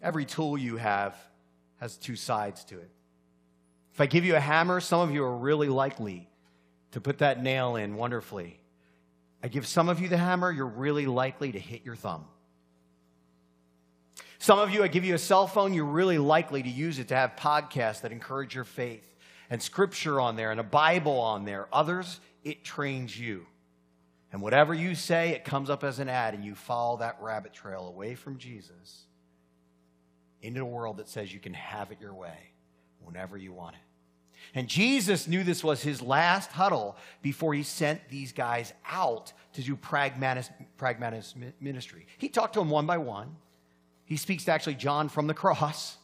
Every 0.02 0.24
tool 0.24 0.56
you 0.56 0.76
have 0.76 1.16
has 1.80 1.96
two 1.96 2.16
sides 2.16 2.64
to 2.64 2.78
it. 2.78 2.90
If 3.92 4.00
I 4.00 4.06
give 4.06 4.24
you 4.24 4.36
a 4.36 4.40
hammer, 4.40 4.80
some 4.80 5.00
of 5.00 5.12
you 5.12 5.24
are 5.24 5.36
really 5.36 5.68
likely 5.68 6.28
to 6.92 7.00
put 7.00 7.18
that 7.18 7.42
nail 7.42 7.76
in 7.76 7.96
wonderfully. 7.96 8.58
I 9.42 9.48
give 9.48 9.66
some 9.66 9.88
of 9.88 10.00
you 10.00 10.08
the 10.08 10.16
hammer, 10.16 10.50
you're 10.50 10.66
really 10.66 11.06
likely 11.06 11.52
to 11.52 11.58
hit 11.58 11.84
your 11.84 11.96
thumb. 11.96 12.24
Some 14.42 14.58
of 14.58 14.70
you, 14.70 14.82
I 14.82 14.88
give 14.88 15.04
you 15.04 15.14
a 15.14 15.18
cell 15.18 15.46
phone, 15.46 15.72
you're 15.72 15.84
really 15.84 16.18
likely 16.18 16.64
to 16.64 16.68
use 16.68 16.98
it 16.98 17.06
to 17.08 17.14
have 17.14 17.36
podcasts 17.36 18.00
that 18.00 18.10
encourage 18.10 18.56
your 18.56 18.64
faith 18.64 19.14
and 19.48 19.62
scripture 19.62 20.20
on 20.20 20.34
there 20.34 20.50
and 20.50 20.58
a 20.58 20.64
Bible 20.64 21.16
on 21.20 21.44
there. 21.44 21.68
Others, 21.72 22.18
it 22.42 22.64
trains 22.64 23.16
you. 23.16 23.46
And 24.32 24.42
whatever 24.42 24.74
you 24.74 24.96
say, 24.96 25.28
it 25.28 25.44
comes 25.44 25.70
up 25.70 25.84
as 25.84 26.00
an 26.00 26.08
ad, 26.08 26.34
and 26.34 26.44
you 26.44 26.56
follow 26.56 26.96
that 26.96 27.18
rabbit 27.20 27.52
trail 27.52 27.86
away 27.86 28.16
from 28.16 28.36
Jesus 28.36 29.04
into 30.40 30.62
a 30.62 30.64
world 30.64 30.96
that 30.96 31.08
says 31.08 31.32
you 31.32 31.38
can 31.38 31.54
have 31.54 31.92
it 31.92 32.00
your 32.00 32.14
way 32.14 32.50
whenever 33.04 33.36
you 33.36 33.52
want 33.52 33.76
it. 33.76 34.58
And 34.58 34.66
Jesus 34.66 35.28
knew 35.28 35.44
this 35.44 35.62
was 35.62 35.84
his 35.84 36.02
last 36.02 36.50
huddle 36.50 36.96
before 37.22 37.54
he 37.54 37.62
sent 37.62 38.08
these 38.08 38.32
guys 38.32 38.72
out 38.90 39.32
to 39.52 39.62
do 39.62 39.76
pragmatist, 39.76 40.50
pragmatist 40.78 41.36
ministry. 41.60 42.08
He 42.18 42.28
talked 42.28 42.54
to 42.54 42.58
them 42.58 42.70
one 42.70 42.86
by 42.86 42.98
one. 42.98 43.36
He 44.04 44.16
speaks 44.16 44.44
to 44.44 44.52
actually 44.52 44.74
John 44.74 45.08
from 45.08 45.26
the 45.26 45.34
cross. 45.34 45.96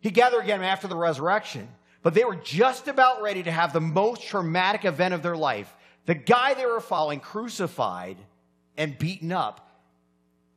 He 0.00 0.10
gathered 0.10 0.42
again 0.42 0.62
after 0.62 0.88
the 0.88 0.96
resurrection, 0.96 1.68
but 2.02 2.14
they 2.14 2.24
were 2.24 2.36
just 2.36 2.88
about 2.88 3.22
ready 3.22 3.42
to 3.42 3.50
have 3.50 3.72
the 3.72 3.80
most 3.80 4.22
traumatic 4.22 4.84
event 4.84 5.14
of 5.14 5.22
their 5.22 5.36
life. 5.36 5.74
The 6.06 6.14
guy 6.14 6.54
they 6.54 6.66
were 6.66 6.80
following 6.80 7.20
crucified 7.20 8.16
and 8.76 8.98
beaten 8.98 9.32
up. 9.32 9.68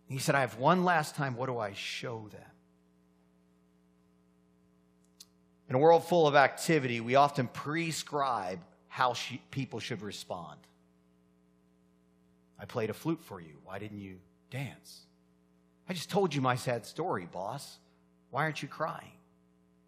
He 0.08 0.20
said, 0.20 0.36
I 0.36 0.42
have 0.42 0.58
one 0.58 0.86
last 0.86 1.16
time. 1.16 1.36
What 1.36 1.48
do 1.48 1.58
I 1.58 1.74
show 1.74 2.30
them? 2.32 2.42
In 5.70 5.76
a 5.76 5.80
world 5.80 6.06
full 6.06 6.28
of 6.28 6.36
activity, 6.36 7.02
we 7.02 7.16
often 7.16 7.48
prescribe 7.48 8.60
how 8.88 9.14
she, 9.14 9.42
people 9.50 9.80
should 9.80 10.02
respond. 10.02 10.60
I 12.60 12.66
played 12.66 12.90
a 12.90 12.94
flute 12.94 13.22
for 13.24 13.42
you. 13.42 13.58
Why 13.64 13.80
didn't 13.80 14.00
you 14.00 14.20
dance? 14.52 15.02
I 15.88 15.94
just 15.94 16.10
told 16.10 16.34
you 16.34 16.42
my 16.42 16.56
sad 16.56 16.86
story, 16.86 17.28
boss. 17.32 17.78
Why 18.32 18.44
aren't 18.44 18.62
you 18.62 18.68
crying? 18.68 19.12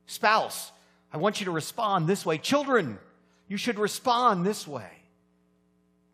Spouse, 0.08 0.72
I 1.12 1.18
want 1.18 1.40
you 1.40 1.46
to 1.46 1.52
respond 1.52 2.08
this 2.08 2.26
way. 2.26 2.38
Children, 2.38 3.00
you 3.48 3.58
should 3.58 3.80
respond 3.80 4.46
this 4.46 4.68
way. 4.68 4.90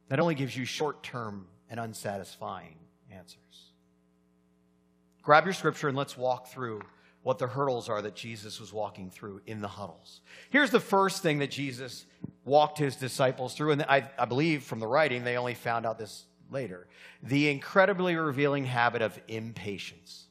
That 0.10 0.20
only 0.20 0.36
gives 0.36 0.56
you 0.56 0.66
short 0.66 1.04
term 1.04 1.48
and 1.70 1.80
unsatisfying 1.80 2.76
answers. 3.12 3.38
Grab 5.24 5.46
your 5.46 5.54
scripture 5.54 5.88
and 5.88 5.98
let's 5.98 6.18
walk 6.18 6.48
through 6.48 6.82
what 7.24 7.38
the 7.38 7.48
hurdles 7.48 7.88
are 7.88 8.02
that 8.02 8.16
Jesus 8.16 8.60
was 8.60 8.74
walking 8.74 9.10
through 9.10 9.42
in 9.46 9.62
the 9.62 9.68
huddles. 9.68 10.22
Here's 10.50 10.72
the 10.72 10.80
first 10.80 11.22
thing 11.22 11.40
that 11.40 11.52
Jesus 11.52 12.06
walked 12.44 12.80
his 12.80 12.96
disciples 12.96 13.54
through, 13.54 13.72
and 13.72 13.84
I, 13.84 14.10
I 14.18 14.26
believe 14.26 14.64
from 14.64 14.80
the 14.80 14.88
writing 14.88 15.24
they 15.24 15.38
only 15.38 15.54
found 15.54 15.86
out 15.86 16.00
this 16.00 16.26
later 16.52 16.88
the 17.24 17.50
incredibly 17.50 18.16
revealing 18.16 18.66
habit 18.66 19.02
of 19.02 19.20
impatience. 19.28 20.28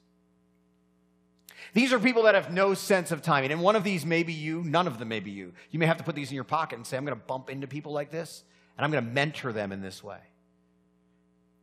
These 1.72 1.92
are 1.92 2.00
people 2.00 2.24
that 2.24 2.34
have 2.34 2.52
no 2.52 2.74
sense 2.74 3.12
of 3.12 3.22
timing. 3.22 3.52
And 3.52 3.60
one 3.60 3.76
of 3.76 3.84
these 3.84 4.04
may 4.04 4.22
be 4.22 4.32
you, 4.32 4.62
none 4.64 4.86
of 4.86 4.98
them 4.98 5.08
may 5.08 5.20
be 5.20 5.30
you. 5.30 5.52
You 5.70 5.78
may 5.78 5.86
have 5.86 5.98
to 5.98 6.04
put 6.04 6.14
these 6.16 6.30
in 6.30 6.34
your 6.34 6.44
pocket 6.44 6.76
and 6.76 6.86
say, 6.86 6.96
I'm 6.96 7.04
going 7.04 7.16
to 7.16 7.24
bump 7.24 7.48
into 7.48 7.66
people 7.66 7.92
like 7.92 8.10
this, 8.10 8.42
and 8.76 8.84
I'm 8.84 8.90
going 8.90 9.04
to 9.04 9.10
mentor 9.10 9.52
them 9.52 9.70
in 9.70 9.80
this 9.80 10.02
way. 10.02 10.18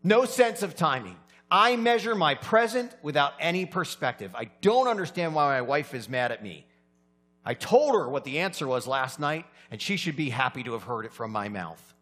No 0.03 0.25
sense 0.25 0.63
of 0.63 0.75
timing. 0.75 1.17
I 1.51 1.75
measure 1.75 2.15
my 2.15 2.35
present 2.35 2.91
without 3.01 3.33
any 3.39 3.65
perspective. 3.65 4.33
I 4.35 4.45
don't 4.61 4.87
understand 4.87 5.33
why 5.35 5.55
my 5.55 5.61
wife 5.61 5.93
is 5.93 6.07
mad 6.07 6.31
at 6.31 6.43
me. 6.43 6.65
I 7.43 7.53
told 7.53 7.93
her 7.93 8.07
what 8.07 8.23
the 8.23 8.39
answer 8.39 8.67
was 8.67 8.87
last 8.87 9.19
night, 9.19 9.45
and 9.71 9.81
she 9.81 9.97
should 9.97 10.15
be 10.15 10.29
happy 10.29 10.63
to 10.63 10.73
have 10.73 10.83
heard 10.83 11.05
it 11.05 11.13
from 11.13 11.31
my 11.31 11.49
mouth. 11.49 11.95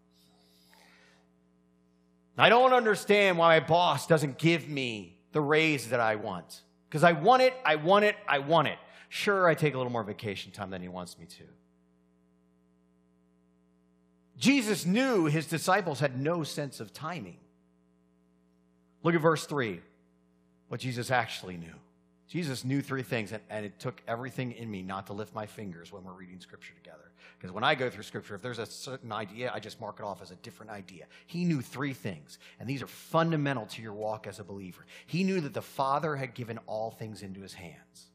I 2.38 2.50
don't 2.50 2.74
understand 2.74 3.38
why 3.38 3.60
my 3.60 3.66
boss 3.66 4.08
doesn't 4.08 4.38
give 4.38 4.68
me 4.68 5.18
the 5.32 5.42
raise 5.42 5.90
that 5.90 6.00
I 6.00 6.16
want. 6.16 6.62
Because 6.90 7.04
I 7.04 7.14
want 7.14 7.42
it, 7.42 7.54
I 7.66 7.76
want 7.76 8.06
it, 8.06 8.16
I 8.28 8.40
want 8.40 8.68
it. 8.68 8.78
Sure, 9.10 9.48
I 9.48 9.56
take 9.56 9.74
a 9.74 9.78
little 9.78 9.92
more 9.92 10.04
vacation 10.04 10.52
time 10.52 10.70
than 10.70 10.82
he 10.82 10.88
wants 10.88 11.18
me 11.18 11.26
to. 11.26 11.44
Jesus 14.38 14.86
knew 14.86 15.26
his 15.26 15.46
disciples 15.46 16.00
had 16.00 16.20
no 16.20 16.44
sense 16.44 16.80
of 16.80 16.94
timing. 16.94 17.38
Look 19.04 19.16
at 19.16 19.22
verse 19.22 19.46
3, 19.46 19.80
what 20.68 20.80
Jesus 20.80 21.12
actually 21.12 21.58
knew. 21.58 21.76
Jesus 22.28 22.66
knew 22.66 22.82
three 22.82 23.04
things, 23.04 23.32
and, 23.32 23.42
and, 23.50 23.66
it 23.66 23.80
took 23.80 24.02
everything 24.08 24.52
in 24.54 24.70
me 24.70 24.82
not 24.82 25.08
to 25.08 25.14
lift 25.14 25.36
my 25.36 25.46
fingers 25.46 25.92
when 25.92 26.04
we're 26.04 26.14
reading 26.14 26.40
Scripture 26.40 26.74
together. 26.74 27.12
Because 27.38 27.54
when 27.54 27.64
I 27.64 27.76
go 27.76 27.88
through 27.90 28.04
Scripture, 28.04 28.34
if 28.34 28.42
there's 28.42 28.58
a 28.58 28.66
certain 28.66 29.12
idea, 29.12 29.52
I 29.54 29.60
just 29.60 29.80
mark 29.80 29.98
it 30.00 30.04
off 30.04 30.24
as 30.24 30.32
a 30.32 30.36
different 30.38 30.72
idea. 30.72 31.06
He 31.28 31.46
knew 31.46 31.62
three 31.62 31.94
things, 31.94 32.40
and 32.60 32.68
these 32.68 32.82
are 32.82 32.88
fundamental 32.88 33.68
to 33.68 33.82
your 33.82 33.94
walk 33.94 34.26
as 34.26 34.40
a 34.40 34.44
believer. 34.44 34.86
He 35.06 35.24
knew 35.24 35.40
that 35.42 35.54
the 35.54 35.62
Father 35.62 36.16
had 36.16 36.34
given 36.34 36.58
all 36.66 36.90
things 36.90 37.22
into 37.22 37.42
his 37.42 37.54
hands, 37.54 38.08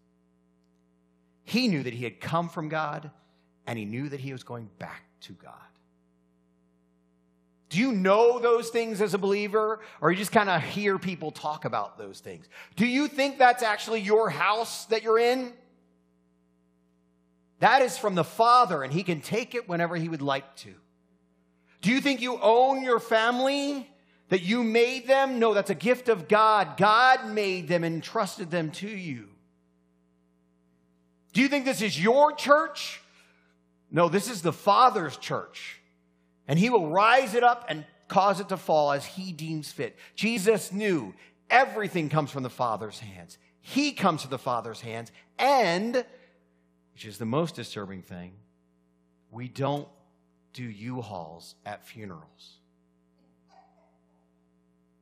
he 1.45 1.69
knew 1.69 1.83
that 1.83 1.95
he 1.95 2.05
had 2.05 2.21
come 2.21 2.49
from 2.49 2.69
God, 2.69 3.11
and 3.67 3.79
he 3.79 3.85
knew 3.85 4.09
that 4.09 4.21
he 4.21 4.33
was 4.33 4.43
going 4.43 4.69
back 4.79 5.05
to 5.23 5.33
God. 5.35 5.55
Do 7.71 7.79
you 7.79 7.93
know 7.93 8.41
those 8.41 8.69
things 8.69 9.01
as 9.01 9.15
a 9.15 9.19
believer? 9.19 9.81
Or 10.01 10.11
you 10.11 10.19
just 10.19 10.33
kind 10.33 10.51
of 10.51 10.61
hear 10.61 10.99
people 10.99 11.31
talk 11.31 11.65
about 11.65 11.97
those 11.97 12.19
things? 12.19 12.47
Do 12.77 12.85
you 12.85 13.07
think 13.07 13.39
that's 13.39 13.63
actually 13.63 14.01
your 14.01 14.29
house 14.29 14.87
that 14.87 15.05
you're 15.05 15.21
in? 15.21 15.53
That 17.61 17.83
is 17.83 17.97
from 17.97 18.17
the 18.17 18.25
Father, 18.25 18.83
and 18.83 18.93
He 18.93 19.05
can 19.05 19.21
take 19.21 19.55
it 19.55 19.69
whenever 19.69 19.95
He 19.95 20.09
would 20.09 20.21
like 20.21 20.57
to. 20.57 20.75
Do 21.81 21.93
you 21.93 22.01
think 22.01 22.21
you 22.21 22.39
own 22.41 22.83
your 22.83 22.99
family? 22.99 23.89
That 24.31 24.43
you 24.43 24.63
made 24.63 25.09
them? 25.09 25.41
No, 25.41 25.55
that's 25.55 25.71
a 25.71 25.75
gift 25.75 26.09
of 26.09 26.29
God. 26.29 26.77
God 26.77 27.33
made 27.33 27.67
them 27.67 27.83
and 27.83 27.97
entrusted 27.97 28.49
them 28.49 28.71
to 28.73 28.89
you. 28.89 29.29
Do 31.33 31.41
you 31.41 31.49
think 31.49 31.65
this 31.65 31.83
is 31.83 32.01
your 32.01 32.33
church? 32.33 33.01
No, 33.91 34.09
this 34.09 34.31
is 34.31 34.41
the 34.41 34.53
Father's 34.53 35.17
church 35.17 35.80
and 36.51 36.59
he 36.59 36.69
will 36.69 36.91
rise 36.91 37.35
it 37.35 37.45
up 37.45 37.65
and 37.69 37.85
cause 38.09 38.41
it 38.41 38.49
to 38.49 38.57
fall 38.57 38.91
as 38.91 39.07
he 39.07 39.31
deems 39.31 39.71
fit. 39.71 39.97
Jesus 40.17 40.73
knew 40.73 41.15
everything 41.49 42.09
comes 42.09 42.33
from 42.33 42.43
the 42.43 42.51
Father's 42.51 42.99
hands. 42.99 43.39
He 43.61 43.93
comes 43.93 44.23
to 44.23 44.29
the 44.29 44.37
Father's 44.37 44.81
hands, 44.81 45.13
and, 45.39 46.05
which 46.93 47.05
is 47.05 47.19
the 47.19 47.25
most 47.25 47.55
disturbing 47.55 48.03
thing, 48.03 48.33
we 49.31 49.47
don't 49.47 49.87
do 50.53 50.65
U-Hauls 50.65 51.55
at 51.65 51.87
funerals. 51.87 52.59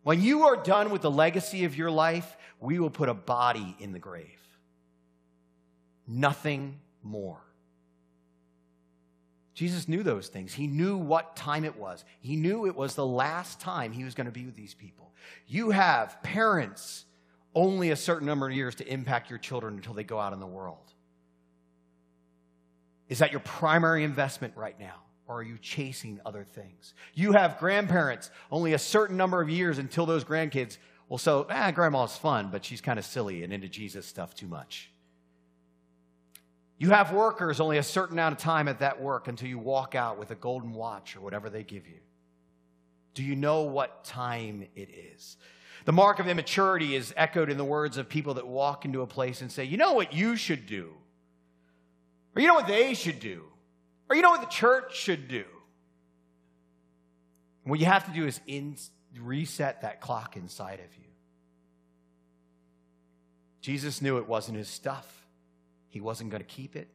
When 0.02 0.20
you 0.20 0.42
are 0.48 0.56
done 0.56 0.90
with 0.90 1.00
the 1.00 1.10
legacy 1.10 1.64
of 1.64 1.74
your 1.74 1.90
life, 1.90 2.36
we 2.60 2.78
will 2.78 2.90
put 2.90 3.08
a 3.08 3.14
body 3.14 3.74
in 3.80 3.92
the 3.92 3.98
grave. 3.98 4.26
Nothing 6.06 6.80
more. 7.02 7.40
Jesus 9.58 9.88
knew 9.88 10.04
those 10.04 10.28
things. 10.28 10.54
He 10.54 10.68
knew 10.68 10.96
what 10.96 11.34
time 11.34 11.64
it 11.64 11.76
was. 11.76 12.04
He 12.20 12.36
knew 12.36 12.66
it 12.66 12.76
was 12.76 12.94
the 12.94 13.04
last 13.04 13.60
time 13.60 13.90
he 13.90 14.04
was 14.04 14.14
going 14.14 14.26
to 14.26 14.32
be 14.32 14.44
with 14.44 14.54
these 14.54 14.72
people. 14.72 15.12
You 15.48 15.70
have 15.70 16.22
parents 16.22 17.04
only 17.56 17.90
a 17.90 17.96
certain 17.96 18.24
number 18.24 18.46
of 18.46 18.54
years 18.54 18.76
to 18.76 18.86
impact 18.86 19.30
your 19.30 19.38
children 19.40 19.74
until 19.74 19.94
they 19.94 20.04
go 20.04 20.20
out 20.20 20.32
in 20.32 20.38
the 20.38 20.46
world. 20.46 20.92
Is 23.08 23.18
that 23.18 23.32
your 23.32 23.40
primary 23.40 24.04
investment 24.04 24.54
right 24.56 24.78
now? 24.78 25.02
Or 25.26 25.40
are 25.40 25.42
you 25.42 25.58
chasing 25.58 26.20
other 26.24 26.44
things? 26.44 26.94
You 27.14 27.32
have 27.32 27.58
grandparents 27.58 28.30
only 28.52 28.74
a 28.74 28.78
certain 28.78 29.16
number 29.16 29.42
of 29.42 29.50
years 29.50 29.78
until 29.78 30.06
those 30.06 30.22
grandkids 30.22 30.78
well, 31.08 31.18
so, 31.18 31.46
ah, 31.48 31.70
grandma's 31.70 32.16
fun, 32.16 32.50
but 32.52 32.64
she's 32.64 32.82
kind 32.82 32.98
of 32.98 33.04
silly 33.04 33.42
and 33.42 33.50
into 33.50 33.68
Jesus 33.68 34.06
stuff 34.06 34.34
too 34.34 34.46
much. 34.46 34.90
You 36.78 36.90
have 36.90 37.12
workers 37.12 37.60
only 37.60 37.78
a 37.78 37.82
certain 37.82 38.14
amount 38.14 38.34
of 38.34 38.38
time 38.38 38.68
at 38.68 38.78
that 38.78 39.00
work 39.00 39.26
until 39.26 39.48
you 39.48 39.58
walk 39.58 39.96
out 39.96 40.18
with 40.18 40.30
a 40.30 40.36
golden 40.36 40.72
watch 40.72 41.16
or 41.16 41.20
whatever 41.20 41.50
they 41.50 41.64
give 41.64 41.88
you. 41.88 41.98
Do 43.14 43.24
you 43.24 43.34
know 43.34 43.62
what 43.62 44.04
time 44.04 44.64
it 44.76 44.88
is? 44.90 45.36
The 45.84 45.92
mark 45.92 46.20
of 46.20 46.28
immaturity 46.28 46.94
is 46.94 47.12
echoed 47.16 47.50
in 47.50 47.56
the 47.56 47.64
words 47.64 47.96
of 47.96 48.08
people 48.08 48.34
that 48.34 48.46
walk 48.46 48.84
into 48.84 49.02
a 49.02 49.06
place 49.06 49.40
and 49.40 49.50
say, 49.50 49.64
You 49.64 49.76
know 49.76 49.94
what 49.94 50.12
you 50.12 50.36
should 50.36 50.66
do? 50.66 50.92
Or 52.36 52.42
you 52.42 52.46
know 52.46 52.54
what 52.54 52.68
they 52.68 52.94
should 52.94 53.18
do? 53.18 53.42
Or 54.08 54.14
you 54.14 54.22
know 54.22 54.30
what 54.30 54.42
the 54.42 54.46
church 54.46 54.96
should 54.96 55.28
do? 55.28 55.44
what 57.64 57.80
you 57.80 57.86
have 57.86 58.06
to 58.06 58.12
do 58.12 58.26
is 58.26 58.40
in, 58.46 58.76
reset 59.20 59.82
that 59.82 60.00
clock 60.00 60.36
inside 60.36 60.80
of 60.80 60.96
you. 60.96 61.04
Jesus 63.60 64.00
knew 64.00 64.16
it 64.16 64.26
wasn't 64.26 64.56
his 64.56 64.68
stuff. 64.68 65.17
He 65.88 66.00
wasn't 66.00 66.30
going 66.30 66.42
to 66.42 66.48
keep 66.48 66.76
it, 66.76 66.88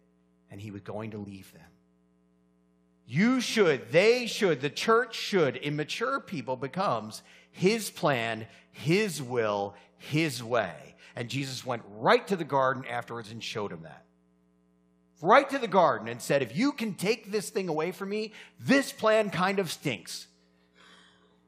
and 0.52 0.62
he 0.62 0.72
was 0.72 0.82
going 0.82 1.12
to 1.12 1.18
leave 1.18 1.52
them. 1.54 1.62
You 3.06 3.42
should, 3.42 3.92
they 3.92 4.28
should, 4.28 4.62
the 4.62 4.70
church 4.70 5.16
should, 5.16 5.58
immature 5.58 6.20
people 6.20 6.56
becomes 6.56 7.22
his 7.52 7.90
plan, 7.90 8.48
his 8.72 9.22
will, 9.22 9.76
his 9.98 10.44
way. 10.44 10.96
And 11.16 11.30
Jesus 11.30 11.66
went 11.66 11.84
right 11.98 12.26
to 12.28 12.36
the 12.36 12.44
garden 12.44 12.86
afterwards 12.90 13.32
and 13.32 13.44
showed 13.44 13.72
him 13.72 13.84
that. 13.84 14.06
Right 15.22 15.50
to 15.50 15.60
the 15.60 15.68
garden 15.68 16.08
and 16.08 16.22
said, 16.22 16.42
If 16.42 16.56
you 16.56 16.72
can 16.72 16.96
take 16.96 17.32
this 17.32 17.50
thing 17.50 17.70
away 17.70 17.92
from 17.92 18.10
me, 18.10 18.34
this 18.60 18.92
plan 18.92 19.30
kind 19.30 19.60
of 19.60 19.72
stinks. 19.72 20.28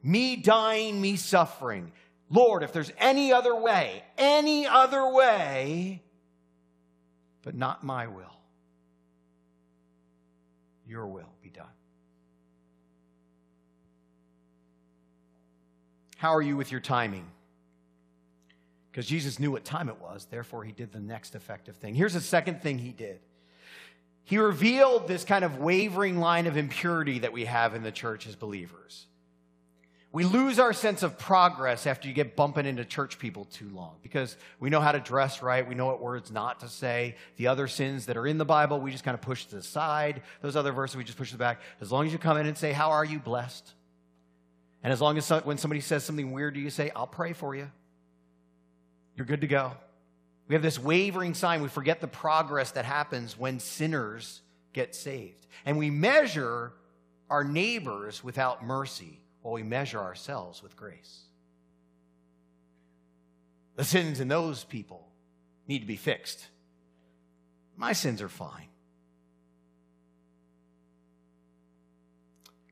Me 0.04 0.36
dying, 0.36 1.02
me 1.02 1.16
suffering. 1.16 1.92
Lord, 2.30 2.64
if 2.64 2.72
there's 2.72 2.92
any 3.00 3.34
other 3.34 3.56
way, 3.56 4.04
any 4.18 4.68
other 4.68 5.10
way, 5.10 6.04
but 7.46 7.56
not 7.56 7.84
my 7.84 8.08
will. 8.08 8.26
Your 10.86 11.08
will 11.08 11.32
be 11.42 11.50
done. 11.50 11.66
How 16.18 16.34
are 16.36 16.42
you 16.42 16.58
with 16.58 16.72
your 16.72 16.82
timing? 16.82 17.26
Because 18.92 19.06
Jesus 19.06 19.40
knew 19.40 19.52
what 19.52 19.64
time 19.64 19.90
it 19.90 20.02
was, 20.02 20.26
therefore, 20.26 20.64
he 20.64 20.72
did 20.72 20.92
the 20.92 21.00
next 21.00 21.36
effective 21.36 21.76
thing. 21.76 21.94
Here's 21.94 22.14
the 22.14 22.22
second 22.22 22.62
thing 22.62 22.80
he 22.80 22.92
did 22.92 23.20
he 24.24 24.40
revealed 24.40 25.08
this 25.08 25.24
kind 25.24 25.46
of 25.46 25.60
wavering 25.60 26.20
line 26.20 26.48
of 26.48 26.58
impurity 26.58 27.20
that 27.20 27.32
we 27.32 27.46
have 27.46 27.76
in 27.76 27.84
the 27.84 27.92
church 27.92 28.26
as 28.26 28.36
believers. 28.36 29.06
We 30.16 30.24
lose 30.24 30.60
our 30.60 30.72
sense 30.72 31.04
of 31.04 31.20
progress 31.20 31.86
after 31.86 32.08
you 32.08 32.14
get 32.14 32.38
bumping 32.38 32.66
into 32.66 32.86
church 32.86 33.20
people 33.20 33.44
too 33.52 33.68
long 33.74 33.98
because 34.02 34.38
we 34.62 34.70
know 34.70 34.80
how 34.80 34.94
to 34.94 35.00
dress 35.02 35.42
right. 35.42 35.68
We 35.68 35.76
know 35.76 35.88
what 35.88 36.02
words 36.02 36.32
not 36.32 36.62
to 36.62 36.70
say. 36.70 37.18
The 37.36 37.48
other 37.48 37.68
sins 37.68 38.06
that 38.06 38.16
are 38.16 38.26
in 38.26 38.38
the 38.38 38.46
Bible, 38.46 38.80
we 38.80 38.92
just 38.92 39.04
kind 39.04 39.14
of 39.14 39.20
push 39.20 39.44
to 39.48 39.58
the 39.58 39.62
side. 39.62 40.22
Those 40.42 40.56
other 40.56 40.72
verses, 40.72 40.96
we 40.96 41.04
just 41.04 41.18
push 41.18 41.32
to 41.32 41.36
the 41.36 41.44
back. 41.44 41.60
As 41.82 41.92
long 41.92 42.06
as 42.06 42.14
you 42.14 42.18
come 42.18 42.38
in 42.38 42.46
and 42.46 42.58
say, 42.58 42.72
How 42.72 42.92
are 42.92 43.04
you 43.04 43.20
blessed? 43.20 43.70
And 44.84 44.94
as 44.94 45.02
long 45.02 45.18
as 45.18 45.30
when 45.44 45.58
somebody 45.58 45.82
says 45.82 46.06
something 46.06 46.32
weird 46.32 46.54
to 46.54 46.62
you, 46.62 46.70
say, 46.70 46.92
I'll 46.96 47.08
pray 47.08 47.34
for 47.34 47.54
you. 47.54 47.70
You're 49.18 49.26
good 49.26 49.42
to 49.42 49.48
go. 49.48 49.74
We 50.48 50.56
have 50.56 50.64
this 50.64 50.80
wavering 50.80 51.34
sign. 51.34 51.62
We 51.62 51.68
forget 51.68 52.00
the 52.00 52.08
progress 52.08 52.72
that 52.72 52.86
happens 52.86 53.38
when 53.38 53.60
sinners 53.60 54.40
get 54.72 54.96
saved. 54.96 55.46
And 55.66 55.78
we 55.78 55.90
measure 55.90 56.72
our 57.30 57.44
neighbors 57.44 58.24
without 58.24 58.64
mercy 58.64 59.20
while 59.46 59.54
we 59.54 59.62
measure 59.62 60.00
ourselves 60.00 60.64
with 60.64 60.76
grace. 60.76 61.20
The 63.76 63.84
sins 63.84 64.20
in 64.20 64.28
those 64.28 64.64
people 64.64 65.08
need 65.68 65.82
to 65.82 65.86
be 65.86 65.98
fixed. 65.98 66.48
My 67.78 67.94
sins 67.94 68.24
are 68.24 68.28
fine. 68.28 68.70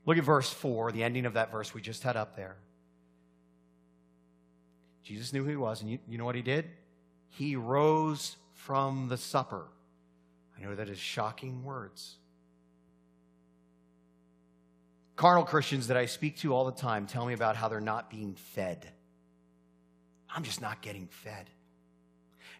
Look 0.07 0.17
at 0.17 0.23
verse 0.23 0.51
4, 0.51 0.91
the 0.91 1.03
ending 1.03 1.27
of 1.27 1.35
that 1.35 1.51
verse 1.51 1.75
we 1.75 1.81
just 1.81 2.01
had 2.01 2.17
up 2.17 2.35
there. 2.35 2.55
Jesus 5.03 5.31
knew 5.31 5.43
who 5.43 5.51
he 5.51 5.55
was, 5.55 5.81
and 5.81 5.91
you, 5.91 5.99
you 6.09 6.17
know 6.17 6.25
what 6.25 6.33
he 6.33 6.41
did? 6.41 6.65
He 7.29 7.55
rose 7.55 8.35
from 8.55 9.09
the 9.09 9.17
supper. 9.17 9.67
I 10.57 10.63
know 10.63 10.73
that 10.73 10.89
is 10.89 10.97
shocking 10.97 11.63
words. 11.63 12.15
Carnal 15.15 15.43
Christians 15.43 15.87
that 15.87 15.97
I 15.97 16.07
speak 16.07 16.37
to 16.39 16.53
all 16.53 16.65
the 16.65 16.71
time 16.71 17.05
tell 17.05 17.25
me 17.25 17.33
about 17.33 17.55
how 17.55 17.67
they're 17.67 17.79
not 17.79 18.09
being 18.09 18.35
fed. 18.35 18.89
I'm 20.35 20.43
just 20.43 20.61
not 20.61 20.81
getting 20.81 21.07
fed. 21.07 21.49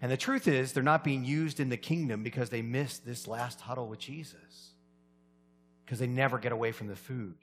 And 0.01 0.11
the 0.11 0.17
truth 0.17 0.47
is, 0.47 0.73
they're 0.73 0.83
not 0.83 1.03
being 1.03 1.25
used 1.25 1.59
in 1.59 1.69
the 1.69 1.77
kingdom 1.77 2.23
because 2.23 2.49
they 2.49 2.61
missed 2.61 3.05
this 3.05 3.27
last 3.27 3.61
huddle 3.61 3.87
with 3.87 3.99
Jesus, 3.99 4.73
because 5.85 5.97
they 5.97 6.07
never 6.07 6.37
get 6.37 6.51
away 6.51 6.71
from 6.71 6.87
the 6.87 6.95
food. 6.95 7.35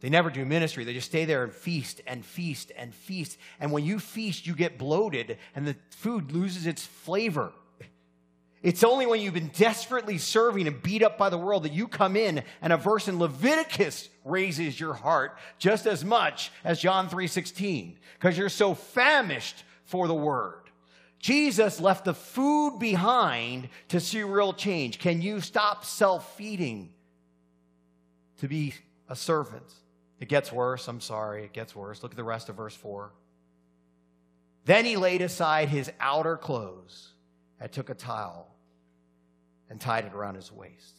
They 0.00 0.08
never 0.08 0.30
do 0.30 0.44
ministry. 0.44 0.84
They 0.84 0.94
just 0.94 1.08
stay 1.08 1.24
there 1.26 1.44
and 1.44 1.52
feast 1.52 2.00
and 2.06 2.24
feast 2.24 2.72
and 2.76 2.94
feast. 2.94 3.36
And 3.58 3.70
when 3.70 3.84
you 3.84 3.98
feast, 3.98 4.46
you 4.46 4.54
get 4.54 4.78
bloated 4.78 5.36
and 5.54 5.66
the 5.66 5.76
food 5.90 6.32
loses 6.32 6.66
its 6.66 6.86
flavor. 6.86 7.52
It's 8.62 8.84
only 8.84 9.06
when 9.06 9.20
you've 9.20 9.34
been 9.34 9.52
desperately 9.56 10.18
serving 10.18 10.66
and 10.66 10.82
beat 10.82 11.02
up 11.02 11.16
by 11.16 11.30
the 11.30 11.38
world 11.38 11.62
that 11.62 11.72
you 11.72 11.88
come 11.88 12.14
in 12.14 12.42
and 12.60 12.72
a 12.72 12.76
verse 12.76 13.08
in 13.08 13.18
Leviticus 13.18 14.10
raises 14.22 14.78
your 14.78 14.92
heart 14.92 15.38
just 15.58 15.86
as 15.86 16.04
much 16.04 16.52
as 16.62 16.78
John 16.78 17.08
3:16 17.08 17.96
because 18.14 18.36
you're 18.36 18.50
so 18.50 18.74
famished 18.74 19.64
for 19.84 20.06
the 20.06 20.14
word. 20.14 20.70
Jesus 21.18 21.80
left 21.80 22.04
the 22.04 22.14
food 22.14 22.78
behind 22.78 23.68
to 23.88 24.00
see 24.00 24.22
real 24.22 24.52
change. 24.52 24.98
Can 24.98 25.22
you 25.22 25.40
stop 25.40 25.84
self-feeding 25.84 26.92
to 28.38 28.48
be 28.48 28.74
a 29.08 29.16
servant? 29.16 29.72
It 30.18 30.28
gets 30.28 30.52
worse. 30.52 30.86
I'm 30.86 31.00
sorry. 31.00 31.44
It 31.44 31.52
gets 31.54 31.74
worse. 31.74 32.02
Look 32.02 32.12
at 32.12 32.16
the 32.16 32.24
rest 32.24 32.50
of 32.50 32.56
verse 32.56 32.74
4. 32.74 33.12
Then 34.66 34.84
he 34.84 34.96
laid 34.96 35.22
aside 35.22 35.70
his 35.70 35.90
outer 35.98 36.36
clothes 36.36 37.14
and 37.60 37.70
took 37.70 37.90
a 37.90 37.94
towel 37.94 38.48
and 39.68 39.80
tied 39.80 40.04
it 40.06 40.14
around 40.14 40.34
his 40.34 40.50
waist. 40.50 40.96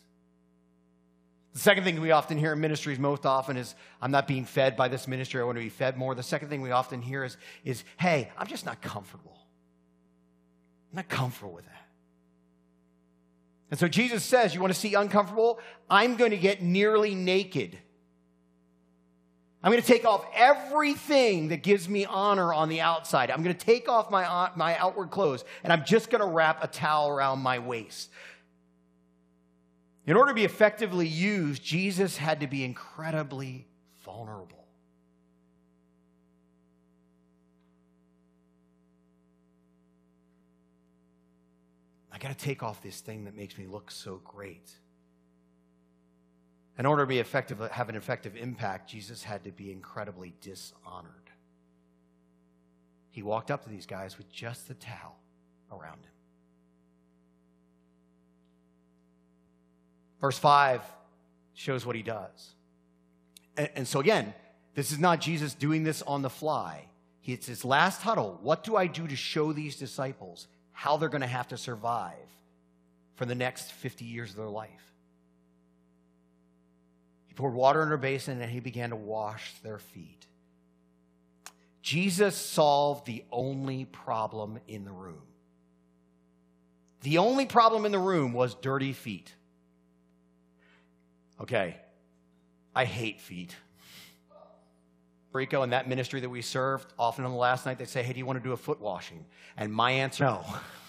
The 1.54 1.60
second 1.60 1.84
thing 1.84 2.00
we 2.00 2.12
often 2.12 2.38
hear 2.38 2.54
in 2.54 2.62
ministries 2.62 2.98
most 2.98 3.26
often 3.26 3.58
is, 3.58 3.76
I'm 4.02 4.12
not 4.12 4.28
being 4.28 4.46
fed 4.46 4.78
by 4.78 4.88
this 4.88 5.08
ministry. 5.08 5.42
I 5.42 5.44
want 5.44 5.58
to 5.58 5.64
be 5.64 5.70
fed 5.70 5.98
more. 5.98 6.16
The 6.16 6.24
second 6.24 6.48
thing 6.48 6.62
we 6.62 6.72
often 6.72 7.02
hear 7.02 7.26
is, 7.26 7.36
is 7.66 7.84
hey, 7.98 8.32
I'm 8.38 8.48
just 8.48 8.66
not 8.66 8.82
comfortable. 8.82 9.38
I'm 10.92 10.98
not 10.98 11.10
comfortable 11.10 11.52
with 11.52 11.66
that. 11.66 11.86
And 13.70 13.80
so 13.80 13.88
Jesus 13.88 14.24
says, 14.24 14.54
You 14.54 14.62
want 14.62 14.74
to 14.74 14.80
see 14.80 14.94
uncomfortable? 14.94 15.60
I'm 15.90 16.16
going 16.16 16.32
to 16.32 16.38
get 16.38 16.62
nearly 16.62 17.16
naked. 17.16 17.78
I'm 19.64 19.72
going 19.72 19.82
to 19.82 19.88
take 19.88 20.06
off 20.06 20.26
everything 20.34 21.50
that 21.50 21.62
gives 21.62 21.88
me 21.88 22.06
honor 22.06 22.52
on 22.52 22.68
the 22.68 22.82
outside. 22.82 23.30
I'm 23.30 23.44
going 23.44 23.56
to 23.56 23.66
take 23.66 23.88
off 23.88 24.10
my, 24.10 24.26
uh, 24.26 24.50
my 24.56 24.76
outward 24.78 25.12
clothes 25.12 25.44
and 25.64 25.72
I'm 25.72 25.86
just 25.86 26.10
going 26.10 26.22
to 26.22 26.28
wrap 26.28 26.64
a 26.64 26.68
towel 26.68 27.10
around 27.10 27.40
my 27.40 27.60
waist. 27.60 28.10
In 30.08 30.16
order 30.16 30.32
to 30.32 30.36
be 30.36 30.46
effectively 30.46 31.08
used, 31.08 31.64
Jesus 31.64 32.18
had 32.18 32.40
to 32.40 32.48
be 32.48 32.64
incredibly 32.64 33.68
vulnerable. 34.04 34.66
I 42.12 42.18
got 42.18 42.30
to 42.30 42.46
take 42.46 42.64
off 42.64 42.82
this 42.82 43.00
thing 43.00 43.26
that 43.26 43.36
makes 43.36 43.60
me 43.60 43.68
look 43.68 43.92
so 43.92 44.22
great. 44.24 44.72
In 46.82 46.88
order 46.88 47.04
to 47.04 47.08
be 47.08 47.20
effective, 47.20 47.60
have 47.60 47.90
an 47.90 47.96
effective 47.96 48.36
impact, 48.36 48.90
Jesus 48.90 49.22
had 49.22 49.44
to 49.44 49.52
be 49.52 49.72
incredibly 49.72 50.34
dishonored. 50.42 51.30
He 53.12 53.22
walked 53.22 53.52
up 53.52 53.66
to 53.66 53.70
these 53.70 53.86
guys 53.86 54.18
with 54.18 54.32
just 54.32 54.68
the 54.68 54.74
towel 54.74 55.16
around 55.72 55.98
him. 55.98 56.12
Verse 60.22 60.40
5 60.40 60.82
shows 61.54 61.86
what 61.86 61.96
he 61.96 62.02
does. 62.02 62.56
And, 63.56 63.70
and, 63.76 63.88
so, 63.88 64.00
again, 64.00 64.34
this 64.74 64.92
is 64.92 64.98
not 64.98 65.22
Jesus 65.22 65.54
doing 65.54 65.84
this 65.84 66.02
on 66.02 66.24
the 66.24 66.32
fly. 66.32 66.88
It's 67.24 67.46
his 67.46 67.64
last 67.64 68.02
huddle. 68.02 68.40
What 68.42 68.64
do 68.64 68.76
I 68.76 68.88
do 68.88 69.08
to 69.08 69.16
show 69.16 69.54
these 69.54 69.76
disciples 69.76 70.48
how 70.72 70.98
they're 70.98 71.10
going 71.10 71.22
to 71.22 71.28
have 71.28 71.50
to 71.50 71.58
survive 71.58 72.16
for 73.14 73.28
the 73.28 73.36
next 73.36 73.72
50 73.72 74.04
years 74.04 74.32
of 74.32 74.38
their 74.38 74.50
life? 74.50 74.91
He 77.32 77.36
poured 77.36 77.54
water 77.54 77.82
in 77.82 77.88
her 77.88 77.98
basin 77.98 78.42
and 78.42 78.52
he 78.52 78.60
began 78.60 78.90
to 78.90 78.98
wash 78.98 79.54
their 79.64 79.78
feet. 79.78 80.28
Jesus 81.82 82.36
solved 82.36 83.06
the 83.06 83.24
only 83.32 83.86
problem 83.86 84.60
in 84.68 84.84
the 84.84 84.92
room. 84.92 85.22
The 87.04 87.20
only 87.20 87.46
problem 87.46 87.86
in 87.86 87.94
the 87.94 88.00
room 88.00 88.34
was 88.34 88.54
dirty 88.56 88.92
feet. 88.92 89.34
Okay, 91.40 91.78
I 92.76 92.84
hate 92.84 93.22
feet. 93.22 93.56
Rico 95.32 95.62
and 95.62 95.72
that 95.72 95.88
ministry 95.88 96.20
that 96.20 96.30
we 96.30 96.42
served, 96.42 96.92
often 97.00 97.24
on 97.24 97.32
the 97.32 97.38
last 97.38 97.66
night, 97.66 97.78
they 97.78 97.86
say, 97.86 98.04
Hey, 98.04 98.12
do 98.12 98.20
you 98.20 98.26
want 98.26 98.40
to 98.40 98.44
do 98.44 98.52
a 98.52 98.58
foot 98.58 98.82
washing? 98.82 99.24
And 99.56 99.72
my 99.72 99.92
answer, 99.92 100.26
no. 100.26 100.44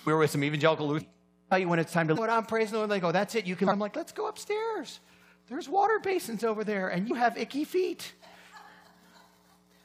We 0.05 0.13
were 0.13 0.19
with 0.19 0.33
some 0.33 0.43
evangelical 0.43 0.89
Lutheran. 0.89 1.09
Tell 1.51 1.61
you 1.61 1.69
when 1.69 1.79
it's 1.79 1.93
time 1.93 2.09
to, 2.09 2.17
what 2.17 2.31
I'm 2.31 2.47
praising 2.47 2.73
the 2.73 2.79
Lord. 2.79 2.91
They 2.91 2.99
go, 2.99 3.13
That's 3.13 3.37
it. 3.37 3.47
You 3.47 3.55
can. 3.55 3.69
I'm 3.69 3.79
like, 3.79 3.95
Let's 3.95 4.11
go 4.11 4.27
upstairs. 4.27 4.99
There's 5.53 5.69
water 5.69 5.99
basins 5.99 6.45
over 6.45 6.65
there, 6.65 6.89
and 6.89 7.07
you 7.07 7.15
have 7.15 7.37
icky 7.37 7.65
feet. 7.65 8.15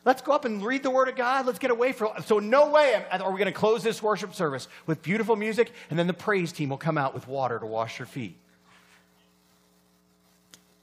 Let's 0.06 0.22
go 0.22 0.32
up 0.32 0.46
and 0.46 0.66
read 0.66 0.82
the 0.82 0.90
Word 0.90 1.10
of 1.10 1.18
God. 1.18 1.46
Let's 1.46 1.60
get 1.60 1.72
away 1.72 1.92
from. 1.92 2.12
So 2.26 2.40
no 2.40 2.72
way 2.72 3.06
are 3.12 3.30
we 3.30 3.38
going 3.38 3.48
to 3.48 3.52
close 3.52 3.84
this 3.84 4.02
worship 4.02 4.34
service 4.34 4.70
with 4.86 5.02
beautiful 5.02 5.36
music, 5.36 5.74
and 5.90 6.00
then 6.00 6.08
the 6.08 6.14
praise 6.14 6.54
team 6.54 6.70
will 6.70 6.78
come 6.78 6.98
out 6.98 7.14
with 7.14 7.28
water 7.28 7.60
to 7.60 7.66
wash 7.66 8.00
your 8.00 8.06
feet. 8.06 8.38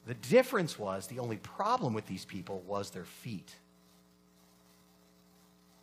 The 0.06 0.12
difference 0.12 0.78
was 0.78 1.06
the 1.06 1.18
only 1.18 1.38
problem 1.38 1.94
with 1.94 2.06
these 2.06 2.26
people 2.26 2.62
was 2.66 2.90
their 2.90 3.06
feet. 3.06 3.56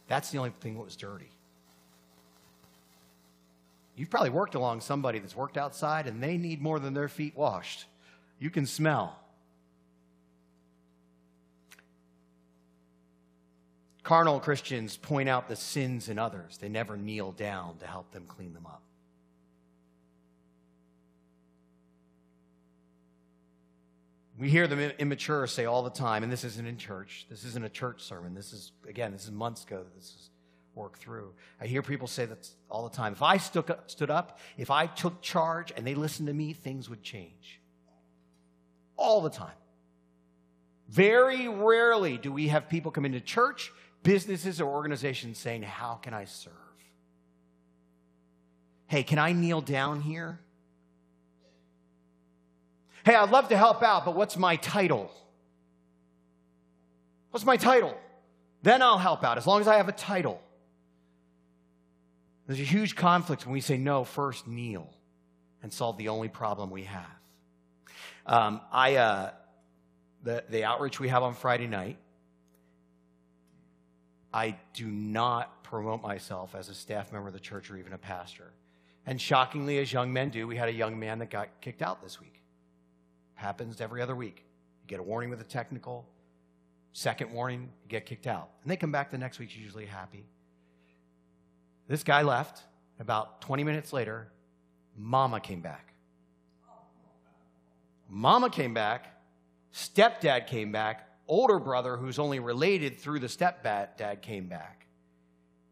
That's 0.09 0.29
the 0.29 0.37
only 0.37 0.51
thing 0.59 0.75
that 0.75 0.85
was 0.85 0.95
dirty. 0.95 1.31
You've 3.95 4.11
probably 4.11 4.29
worked 4.29 4.53
along 4.53 4.81
somebody 4.81 5.17
that's 5.17 5.35
worked 5.35 5.57
outside 5.57 6.05
and 6.05 6.21
they 6.21 6.37
need 6.37 6.61
more 6.61 6.79
than 6.79 6.93
their 6.93 7.09
feet 7.09 7.35
washed. 7.35 7.87
You 8.41 8.49
can 8.49 8.65
smell. 8.65 9.19
Carnal 14.01 14.39
Christians 14.39 14.97
point 14.97 15.29
out 15.29 15.47
the 15.47 15.55
sins 15.55 16.09
in 16.09 16.17
others. 16.17 16.57
They 16.57 16.67
never 16.67 16.97
kneel 16.97 17.33
down 17.33 17.77
to 17.77 17.85
help 17.85 18.11
them 18.11 18.25
clean 18.27 18.55
them 18.55 18.65
up. 18.65 18.81
We 24.39 24.49
hear 24.49 24.65
the 24.65 24.99
immature 24.99 25.45
say 25.45 25.65
all 25.65 25.83
the 25.83 25.91
time, 25.91 26.23
and 26.23 26.31
this 26.31 26.43
isn't 26.43 26.67
in 26.67 26.77
church. 26.77 27.27
This 27.29 27.45
isn't 27.45 27.63
a 27.63 27.69
church 27.69 28.01
sermon. 28.01 28.33
This 28.33 28.53
is, 28.53 28.71
again, 28.89 29.11
this 29.11 29.25
is 29.25 29.31
months 29.31 29.63
ago 29.63 29.83
that 29.83 29.93
this 29.95 30.05
is 30.05 30.29
worked 30.73 30.99
through. 30.99 31.31
I 31.61 31.67
hear 31.67 31.83
people 31.83 32.07
say 32.07 32.25
that 32.25 32.49
all 32.71 32.89
the 32.89 32.97
time. 32.97 33.13
If 33.13 33.21
I 33.21 33.37
stood 33.37 34.09
up, 34.09 34.39
if 34.57 34.71
I 34.71 34.87
took 34.87 35.21
charge 35.21 35.71
and 35.77 35.85
they 35.85 35.93
listened 35.93 36.27
to 36.27 36.33
me, 36.33 36.53
things 36.53 36.89
would 36.89 37.03
change 37.03 37.60
all 39.01 39.21
the 39.21 39.29
time. 39.29 39.55
Very 40.89 41.47
rarely 41.47 42.17
do 42.17 42.31
we 42.31 42.49
have 42.49 42.69
people 42.69 42.91
come 42.91 43.05
into 43.05 43.21
church, 43.21 43.71
businesses, 44.03 44.59
or 44.59 44.69
organizations 44.69 45.37
saying, 45.37 45.63
How 45.63 45.95
can 45.95 46.13
I 46.13 46.25
serve? 46.25 46.53
Hey, 48.87 49.03
can 49.03 49.17
I 49.19 49.31
kneel 49.31 49.61
down 49.61 50.01
here? 50.01 50.39
Hey, 53.05 53.15
I'd 53.15 53.31
love 53.31 53.47
to 53.49 53.57
help 53.57 53.81
out, 53.81 54.05
but 54.05 54.15
what's 54.15 54.37
my 54.37 54.57
title? 54.57 55.09
What's 57.31 57.45
my 57.45 57.57
title? 57.57 57.97
Then 58.61 58.81
I'll 58.81 58.97
help 58.97 59.23
out 59.23 59.37
as 59.37 59.47
long 59.47 59.61
as 59.61 59.67
I 59.67 59.77
have 59.77 59.87
a 59.87 59.93
title. 59.93 60.41
There's 62.45 62.59
a 62.59 62.63
huge 62.63 62.95
conflict 62.95 63.45
when 63.45 63.53
we 63.53 63.61
say, 63.61 63.77
no, 63.77 64.03
first 64.03 64.45
kneel 64.45 64.89
and 65.63 65.71
solve 65.71 65.97
the 65.97 66.09
only 66.09 66.27
problem 66.27 66.69
we 66.69 66.83
have. 66.83 67.20
Um, 68.25 68.61
I, 68.71 68.95
uh, 68.95 69.31
the, 70.23 70.43
the 70.49 70.63
outreach 70.63 70.99
we 70.99 71.09
have 71.09 71.23
on 71.23 71.33
Friday 71.33 71.67
night, 71.67 71.97
I 74.33 74.55
do 74.73 74.87
not 74.87 75.63
promote 75.63 76.01
myself 76.01 76.55
as 76.55 76.69
a 76.69 76.73
staff 76.73 77.11
member 77.11 77.27
of 77.27 77.33
the 77.33 77.39
church 77.39 77.69
or 77.69 77.77
even 77.77 77.93
a 77.93 77.97
pastor. 77.97 78.51
And 79.05 79.19
shockingly, 79.19 79.79
as 79.79 79.91
young 79.91 80.13
men 80.13 80.29
do, 80.29 80.47
we 80.47 80.55
had 80.55 80.69
a 80.69 80.73
young 80.73 80.99
man 80.99 81.19
that 81.19 81.29
got 81.29 81.49
kicked 81.59 81.81
out 81.81 82.01
this 82.03 82.19
week. 82.19 82.41
Happens 83.33 83.81
every 83.81 84.01
other 84.01 84.15
week. 84.15 84.45
You 84.83 84.87
get 84.87 84.99
a 84.99 85.03
warning 85.03 85.29
with 85.29 85.41
a 85.41 85.45
technical, 85.45 86.07
second 86.93 87.31
warning, 87.31 87.69
you 87.83 87.89
get 87.89 88.05
kicked 88.05 88.27
out. 88.27 88.49
And 88.61 88.71
they 88.71 88.77
come 88.77 88.91
back 88.91 89.11
the 89.11 89.17
next 89.17 89.39
week, 89.39 89.57
usually 89.57 89.85
happy. 89.85 90.25
This 91.87 92.03
guy 92.03 92.21
left. 92.21 92.63
About 92.99 93.41
20 93.41 93.63
minutes 93.63 93.93
later, 93.93 94.27
mama 94.95 95.39
came 95.39 95.61
back. 95.61 95.90
Mama 98.13 98.49
came 98.49 98.73
back, 98.73 99.05
stepdad 99.73 100.45
came 100.47 100.73
back, 100.73 101.07
older 101.29 101.59
brother, 101.59 101.95
who's 101.95 102.19
only 102.19 102.41
related 102.41 102.99
through 102.99 103.19
the 103.19 103.27
stepdad, 103.27 104.21
came 104.21 104.47
back, 104.47 104.85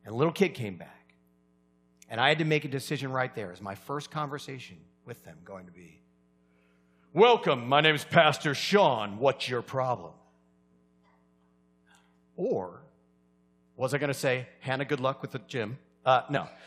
and 0.05 0.15
little 0.15 0.31
kid 0.31 0.53
came 0.53 0.77
back. 0.77 1.13
And 2.09 2.21
I 2.21 2.29
had 2.29 2.37
to 2.39 2.45
make 2.45 2.63
a 2.63 2.69
decision 2.69 3.11
right 3.11 3.35
there. 3.35 3.51
Is 3.51 3.59
my 3.59 3.75
first 3.75 4.09
conversation 4.09 4.77
with 5.05 5.21
them 5.25 5.37
going 5.43 5.65
to 5.65 5.73
be, 5.73 6.01
Welcome, 7.11 7.67
my 7.67 7.81
name 7.81 7.95
is 7.95 8.05
Pastor 8.05 8.55
Sean. 8.55 9.19
What's 9.19 9.49
your 9.49 9.61
problem? 9.61 10.13
Or 12.37 12.83
was 13.75 13.93
I 13.93 13.97
going 13.97 14.13
to 14.13 14.17
say, 14.17 14.47
Hannah, 14.61 14.85
good 14.85 15.01
luck 15.01 15.21
with 15.21 15.31
the 15.31 15.39
gym? 15.39 15.77
Uh, 16.05 16.21
no. 16.29 16.47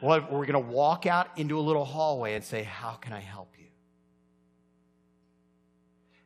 Well, 0.00 0.20
we're 0.30 0.46
going 0.46 0.52
to 0.52 0.70
walk 0.72 1.06
out 1.06 1.26
into 1.36 1.58
a 1.58 1.60
little 1.60 1.84
hallway 1.84 2.34
and 2.34 2.44
say, 2.44 2.62
How 2.62 2.92
can 2.92 3.12
I 3.12 3.18
help 3.18 3.54
you? 3.58 3.58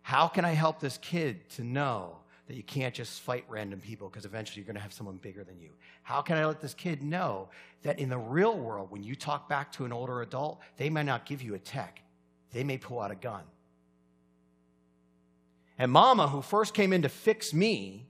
How 0.02 0.28
can 0.28 0.44
I 0.44 0.52
help 0.52 0.80
this 0.80 0.98
kid 0.98 1.48
to 1.50 1.64
know 1.64 2.16
that 2.48 2.56
you 2.56 2.62
can't 2.62 2.94
just 2.94 3.20
fight 3.20 3.44
random 3.48 3.80
people 3.80 4.08
because 4.08 4.24
eventually 4.24 4.60
you're 4.60 4.66
going 4.66 4.76
to 4.76 4.82
have 4.82 4.92
someone 4.92 5.16
bigger 5.16 5.44
than 5.44 5.60
you? 5.60 5.70
How 6.02 6.20
can 6.20 6.36
I 6.36 6.44
let 6.44 6.60
this 6.60 6.74
kid 6.74 7.02
know 7.02 7.48
that 7.82 7.98
in 7.98 8.08
the 8.08 8.18
real 8.18 8.58
world, 8.58 8.90
when 8.90 9.02
you 9.02 9.14
talk 9.14 9.48
back 9.48 9.72
to 9.72 9.84
an 9.84 9.92
older 9.92 10.20
adult, 10.22 10.60
they 10.76 10.90
may 10.90 11.02
not 11.02 11.24
give 11.24 11.40
you 11.40 11.54
a 11.54 11.58
tech, 11.58 12.02
they 12.52 12.64
may 12.64 12.78
pull 12.78 13.00
out 13.00 13.10
a 13.10 13.14
gun. 13.14 13.42
And 15.78 15.90
mama, 15.90 16.28
who 16.28 16.42
first 16.42 16.74
came 16.74 16.92
in 16.92 17.02
to 17.02 17.08
fix 17.08 17.54
me, 17.54 18.06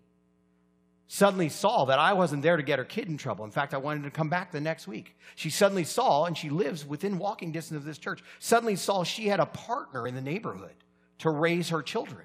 suddenly 1.07 1.49
saw 1.49 1.85
that 1.85 1.99
I 1.99 2.15
wasn't 2.15 2.43
there 2.43 2.57
to 2.57 2.63
get 2.63 2.79
her 2.79 2.85
kid 2.85 3.09
in 3.09 3.19
trouble. 3.19 3.45
In 3.45 3.51
fact, 3.51 3.75
I 3.75 3.77
wanted 3.77 4.05
to 4.05 4.11
come 4.11 4.31
back 4.31 4.51
the 4.51 4.61
next 4.61 4.89
week. 4.89 5.15
She 5.37 5.51
suddenly 5.51 5.85
saw, 5.85 6.25
and 6.25 6.37
she 6.37 6.49
lives 6.49 6.87
within 6.87 7.19
walking 7.19 7.53
distance 7.53 7.77
of 7.77 7.85
this 7.85 7.99
church, 7.99 8.23
suddenly 8.39 8.77
saw 8.77 9.05
she 9.05 9.29
had 9.29 9.39
a 9.39 9.47
partner 9.47 10.07
in 10.07 10.15
the 10.15 10.21
neighborhood 10.21 10.75
to 11.23 11.31
raise 11.31 11.69
her 11.69 11.83
children. 11.83 12.25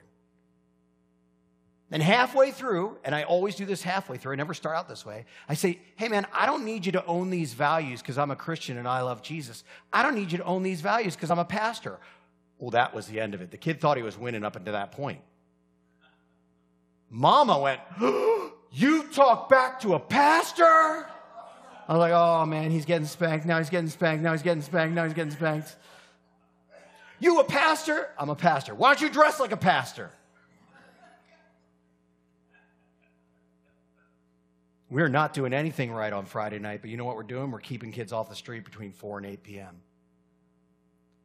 And 1.91 2.01
halfway 2.01 2.51
through, 2.51 2.97
and 3.03 3.13
I 3.13 3.23
always 3.23 3.55
do 3.55 3.63
this 3.63 3.83
halfway 3.83 4.17
through, 4.17 4.33
I 4.33 4.35
never 4.35 4.55
start 4.55 4.75
out 4.75 4.89
this 4.89 5.05
way. 5.05 5.25
I 5.47 5.53
say, 5.53 5.79
hey 5.97 6.09
man, 6.09 6.25
I 6.33 6.47
don't 6.47 6.65
need 6.65 6.85
you 6.85 6.91
to 6.93 7.05
own 7.05 7.29
these 7.29 7.53
values 7.53 8.01
because 8.01 8.17
I'm 8.17 8.31
a 8.31 8.35
Christian 8.35 8.77
and 8.77 8.87
I 8.87 9.01
love 9.01 9.21
Jesus. 9.21 9.63
I 9.93 10.01
don't 10.01 10.15
need 10.15 10.31
you 10.31 10.39
to 10.39 10.43
own 10.43 10.63
these 10.63 10.81
values 10.81 11.15
because 11.15 11.29
I'm 11.29 11.37
a 11.39 11.45
pastor. 11.45 11.99
Well, 12.57 12.71
that 12.71 12.93
was 12.93 13.05
the 13.05 13.19
end 13.19 13.35
of 13.35 13.41
it. 13.41 13.51
The 13.51 13.57
kid 13.57 13.79
thought 13.79 13.97
he 13.97 14.03
was 14.03 14.17
winning 14.17 14.43
up 14.43 14.55
until 14.55 14.73
that 14.73 14.91
point. 14.91 15.21
Mama 17.09 17.59
went, 17.59 17.79
You 18.71 19.03
talk 19.13 19.47
back 19.47 19.79
to 19.81 19.93
a 19.93 19.99
pastor? 19.99 20.63
I 20.65 21.93
was 21.93 21.99
like, 21.99 22.13
Oh 22.13 22.47
man, 22.47 22.71
he's 22.71 22.85
getting 22.85 23.07
spanked. 23.07 23.45
Now 23.45 23.59
he's 23.59 23.69
getting 23.69 23.89
spanked. 23.89 24.23
Now 24.23 24.31
he's 24.31 24.41
getting 24.41 24.63
spanked. 24.63 24.95
Now 24.95 25.05
he's 25.05 25.13
getting 25.13 25.31
spanked. 25.31 25.75
You 27.19 27.39
a 27.39 27.43
pastor? 27.43 28.09
I'm 28.17 28.29
a 28.29 28.35
pastor. 28.35 28.75
Why 28.75 28.93
don't 28.93 29.01
you 29.01 29.09
dress 29.09 29.39
like 29.39 29.51
a 29.51 29.57
pastor? 29.57 30.11
We're 34.89 35.09
not 35.09 35.33
doing 35.33 35.53
anything 35.53 35.91
right 35.91 36.13
on 36.13 36.25
Friday 36.25 36.59
night, 36.59 36.79
but 36.81 36.89
you 36.89 36.95
know 36.95 37.03
what 37.03 37.17
we're 37.17 37.23
doing? 37.23 37.51
We're 37.51 37.59
keeping 37.59 37.91
kids 37.91 38.13
off 38.13 38.29
the 38.29 38.35
street 38.35 38.63
between 38.63 38.93
4 38.93 39.17
and 39.17 39.27
8 39.27 39.43
p.m. 39.43 39.81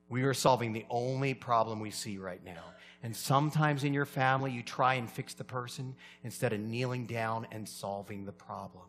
We 0.09 0.25
are 0.25 0.35
solving 0.35 0.73
the 0.73 0.85
only 0.91 1.35
problem 1.35 1.79
we 1.79 1.91
see 1.91 2.19
right 2.19 2.45
now. 2.45 2.65
And 3.05 3.15
sometimes 3.15 3.85
in 3.85 3.95
your 3.95 4.05
family, 4.05 4.51
you 4.51 4.63
try 4.63 4.95
and 4.95 5.09
fix 5.09 5.35
the 5.35 5.45
person 5.45 5.95
instead 6.25 6.53
of 6.53 6.61
kneeling 6.61 7.07
down 7.07 7.47
and 7.53 7.69
solving 7.69 8.25
the 8.25 8.33
problem. 8.33 8.85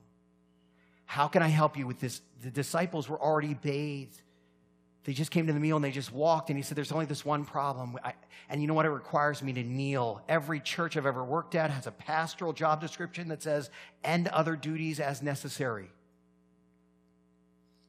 How 1.05 1.27
can 1.27 1.43
I 1.43 1.49
help 1.49 1.77
you 1.77 1.85
with 1.85 1.99
this? 1.99 2.21
The 2.41 2.49
disciples 2.49 3.07
were 3.07 3.21
already 3.21 3.53
bathed. 3.53 4.22
They 5.03 5.13
just 5.13 5.31
came 5.31 5.47
to 5.47 5.53
the 5.53 5.59
meal 5.59 5.75
and 5.75 5.83
they 5.83 5.91
just 5.91 6.13
walked, 6.13 6.49
and 6.49 6.57
he 6.57 6.63
said, 6.63 6.77
There's 6.77 6.91
only 6.91 7.05
this 7.05 7.25
one 7.25 7.43
problem. 7.43 7.97
I, 8.03 8.13
and 8.49 8.61
you 8.61 8.67
know 8.67 8.73
what? 8.73 8.85
It 8.85 8.89
requires 8.89 9.43
me 9.43 9.51
to 9.53 9.63
kneel. 9.63 10.21
Every 10.29 10.59
church 10.59 10.95
I've 10.95 11.05
ever 11.05 11.23
worked 11.23 11.55
at 11.55 11.71
has 11.71 11.87
a 11.87 11.91
pastoral 11.91 12.53
job 12.53 12.79
description 12.79 13.27
that 13.27 13.43
says, 13.43 13.69
End 14.03 14.29
other 14.29 14.55
duties 14.55 14.99
as 14.99 15.21
necessary. 15.21 15.89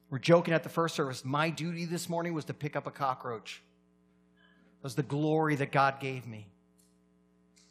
We're 0.09 0.19
joking 0.19 0.53
at 0.53 0.63
the 0.63 0.69
first 0.69 0.95
service. 0.95 1.23
My 1.23 1.49
duty 1.49 1.85
this 1.85 2.09
morning 2.09 2.33
was 2.33 2.45
to 2.45 2.53
pick 2.53 2.75
up 2.75 2.85
a 2.85 2.91
cockroach. 2.91 3.61
That 4.81 4.83
was 4.83 4.95
the 4.95 5.03
glory 5.03 5.55
that 5.55 5.71
God 5.71 5.99
gave 5.99 6.27
me. 6.27 6.47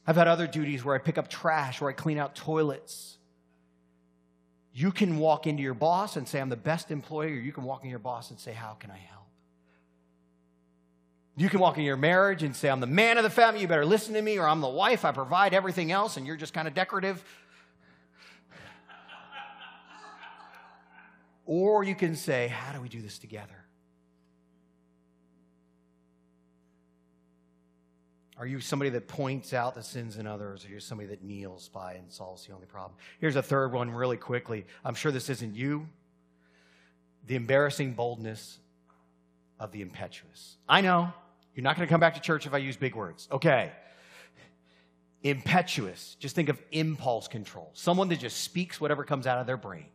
I've 0.06 0.16
had 0.16 0.28
other 0.28 0.46
duties 0.46 0.84
where 0.84 0.94
I 0.94 0.98
pick 0.98 1.16
up 1.16 1.28
trash, 1.28 1.80
where 1.80 1.90
I 1.90 1.94
clean 1.94 2.18
out 2.18 2.34
toilets. 2.34 3.18
You 4.72 4.90
can 4.90 5.18
walk 5.18 5.46
into 5.46 5.62
your 5.62 5.74
boss 5.74 6.16
and 6.16 6.26
say, 6.26 6.40
I'm 6.40 6.48
the 6.48 6.56
best 6.56 6.90
employee, 6.90 7.32
or 7.32 7.40
you 7.40 7.52
can 7.52 7.64
walk 7.64 7.82
into 7.82 7.90
your 7.90 7.98
boss 7.98 8.30
and 8.30 8.38
say, 8.38 8.52
How 8.52 8.72
can 8.72 8.90
I 8.90 8.98
help? 8.98 9.23
You 11.36 11.48
can 11.48 11.58
walk 11.58 11.78
in 11.78 11.84
your 11.84 11.96
marriage 11.96 12.44
and 12.44 12.54
say, 12.54 12.68
I'm 12.68 12.78
the 12.80 12.86
man 12.86 13.18
of 13.18 13.24
the 13.24 13.30
family, 13.30 13.60
you 13.60 13.66
better 13.66 13.84
listen 13.84 14.14
to 14.14 14.22
me, 14.22 14.38
or 14.38 14.46
I'm 14.46 14.60
the 14.60 14.68
wife, 14.68 15.04
I 15.04 15.10
provide 15.10 15.52
everything 15.52 15.90
else, 15.90 16.16
and 16.16 16.26
you're 16.26 16.36
just 16.36 16.54
kind 16.54 16.68
of 16.68 16.74
decorative. 16.74 17.24
or 21.44 21.82
you 21.82 21.96
can 21.96 22.14
say, 22.14 22.48
How 22.48 22.72
do 22.72 22.80
we 22.80 22.88
do 22.88 23.02
this 23.02 23.18
together? 23.18 23.64
Are 28.36 28.46
you 28.46 28.60
somebody 28.60 28.90
that 28.90 29.08
points 29.08 29.52
out 29.52 29.74
the 29.74 29.82
sins 29.82 30.18
in 30.18 30.26
others, 30.26 30.64
or 30.64 30.68
you're 30.68 30.80
somebody 30.80 31.08
that 31.08 31.22
kneels 31.22 31.68
by 31.68 31.94
and 31.94 32.12
solves 32.12 32.46
the 32.46 32.52
only 32.52 32.66
problem? 32.66 32.96
Here's 33.20 33.36
a 33.36 33.42
third 33.42 33.72
one, 33.72 33.90
really 33.90 34.16
quickly. 34.16 34.66
I'm 34.84 34.94
sure 34.94 35.10
this 35.10 35.30
isn't 35.30 35.54
you. 35.54 35.88
The 37.26 37.36
embarrassing 37.36 37.94
boldness 37.94 38.58
of 39.58 39.72
the 39.72 39.82
impetuous. 39.82 40.56
I 40.68 40.80
know 40.80 41.12
you're 41.54 41.62
not 41.64 41.76
going 41.76 41.86
to 41.86 41.90
come 41.90 42.00
back 42.00 42.14
to 42.14 42.20
church 42.20 42.46
if 42.46 42.54
I 42.54 42.58
use 42.58 42.76
big 42.76 42.94
words. 42.94 43.28
Okay. 43.30 43.72
Impetuous. 45.22 46.16
Just 46.18 46.34
think 46.34 46.48
of 46.48 46.60
impulse 46.72 47.28
control. 47.28 47.70
Someone 47.74 48.08
that 48.08 48.18
just 48.18 48.42
speaks 48.42 48.80
whatever 48.80 49.04
comes 49.04 49.26
out 49.26 49.38
of 49.38 49.46
their 49.46 49.56
brain. 49.56 49.86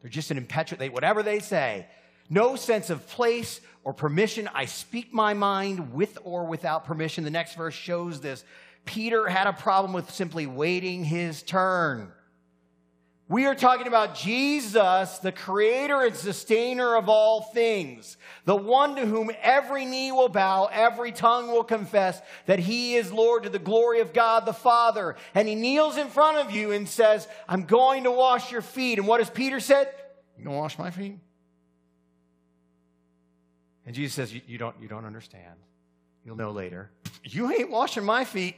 They're 0.00 0.10
just 0.10 0.30
an 0.30 0.36
impetuous, 0.36 0.78
they, 0.78 0.88
whatever 0.88 1.22
they 1.22 1.38
say. 1.38 1.86
No 2.28 2.56
sense 2.56 2.90
of 2.90 3.06
place 3.08 3.60
or 3.84 3.92
permission. 3.92 4.48
I 4.52 4.66
speak 4.66 5.12
my 5.12 5.34
mind 5.34 5.92
with 5.92 6.18
or 6.24 6.44
without 6.44 6.84
permission. 6.84 7.24
The 7.24 7.30
next 7.30 7.54
verse 7.54 7.74
shows 7.74 8.20
this. 8.20 8.44
Peter 8.84 9.28
had 9.28 9.46
a 9.46 9.52
problem 9.52 9.92
with 9.92 10.10
simply 10.10 10.46
waiting 10.46 11.04
his 11.04 11.42
turn. 11.42 12.12
We 13.32 13.46
are 13.46 13.54
talking 13.54 13.86
about 13.86 14.14
Jesus, 14.14 15.16
the 15.20 15.32
creator 15.32 16.02
and 16.02 16.14
sustainer 16.14 16.96
of 16.96 17.08
all 17.08 17.40
things, 17.40 18.18
the 18.44 18.54
one 18.54 18.94
to 18.96 19.06
whom 19.06 19.30
every 19.40 19.86
knee 19.86 20.12
will 20.12 20.28
bow, 20.28 20.68
every 20.70 21.12
tongue 21.12 21.48
will 21.48 21.64
confess 21.64 22.20
that 22.44 22.58
he 22.58 22.94
is 22.94 23.10
Lord 23.10 23.44
to 23.44 23.48
the 23.48 23.58
glory 23.58 24.00
of 24.00 24.12
God 24.12 24.44
the 24.44 24.52
Father. 24.52 25.16
And 25.34 25.48
he 25.48 25.54
kneels 25.54 25.96
in 25.96 26.08
front 26.08 26.46
of 26.46 26.54
you 26.54 26.72
and 26.72 26.86
says, 26.86 27.26
I'm 27.48 27.64
going 27.64 28.04
to 28.04 28.10
wash 28.10 28.52
your 28.52 28.60
feet. 28.60 28.98
And 28.98 29.08
what 29.08 29.16
does 29.16 29.30
Peter 29.30 29.60
said? 29.60 29.88
You 30.36 30.44
to 30.44 30.50
wash 30.50 30.78
my 30.78 30.90
feet? 30.90 31.16
And 33.86 33.94
Jesus 33.94 34.12
says, 34.14 34.34
you, 34.34 34.42
you, 34.46 34.58
don't, 34.58 34.76
you 34.78 34.88
don't 34.88 35.06
understand. 35.06 35.54
You'll 36.22 36.36
know 36.36 36.50
later. 36.50 36.90
You 37.24 37.50
ain't 37.50 37.70
washing 37.70 38.04
my 38.04 38.26
feet. 38.26 38.56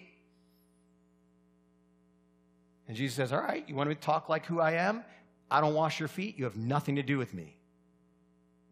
And 2.86 2.96
Jesus 2.96 3.16
says, 3.16 3.32
All 3.32 3.40
right, 3.40 3.66
you 3.68 3.74
want 3.74 3.88
me 3.88 3.94
to 3.94 4.00
talk 4.00 4.28
like 4.28 4.46
who 4.46 4.60
I 4.60 4.72
am? 4.72 5.04
I 5.50 5.60
don't 5.60 5.74
wash 5.74 5.98
your 5.98 6.08
feet. 6.08 6.38
You 6.38 6.44
have 6.44 6.56
nothing 6.56 6.96
to 6.96 7.02
do 7.02 7.18
with 7.18 7.32
me. 7.34 7.56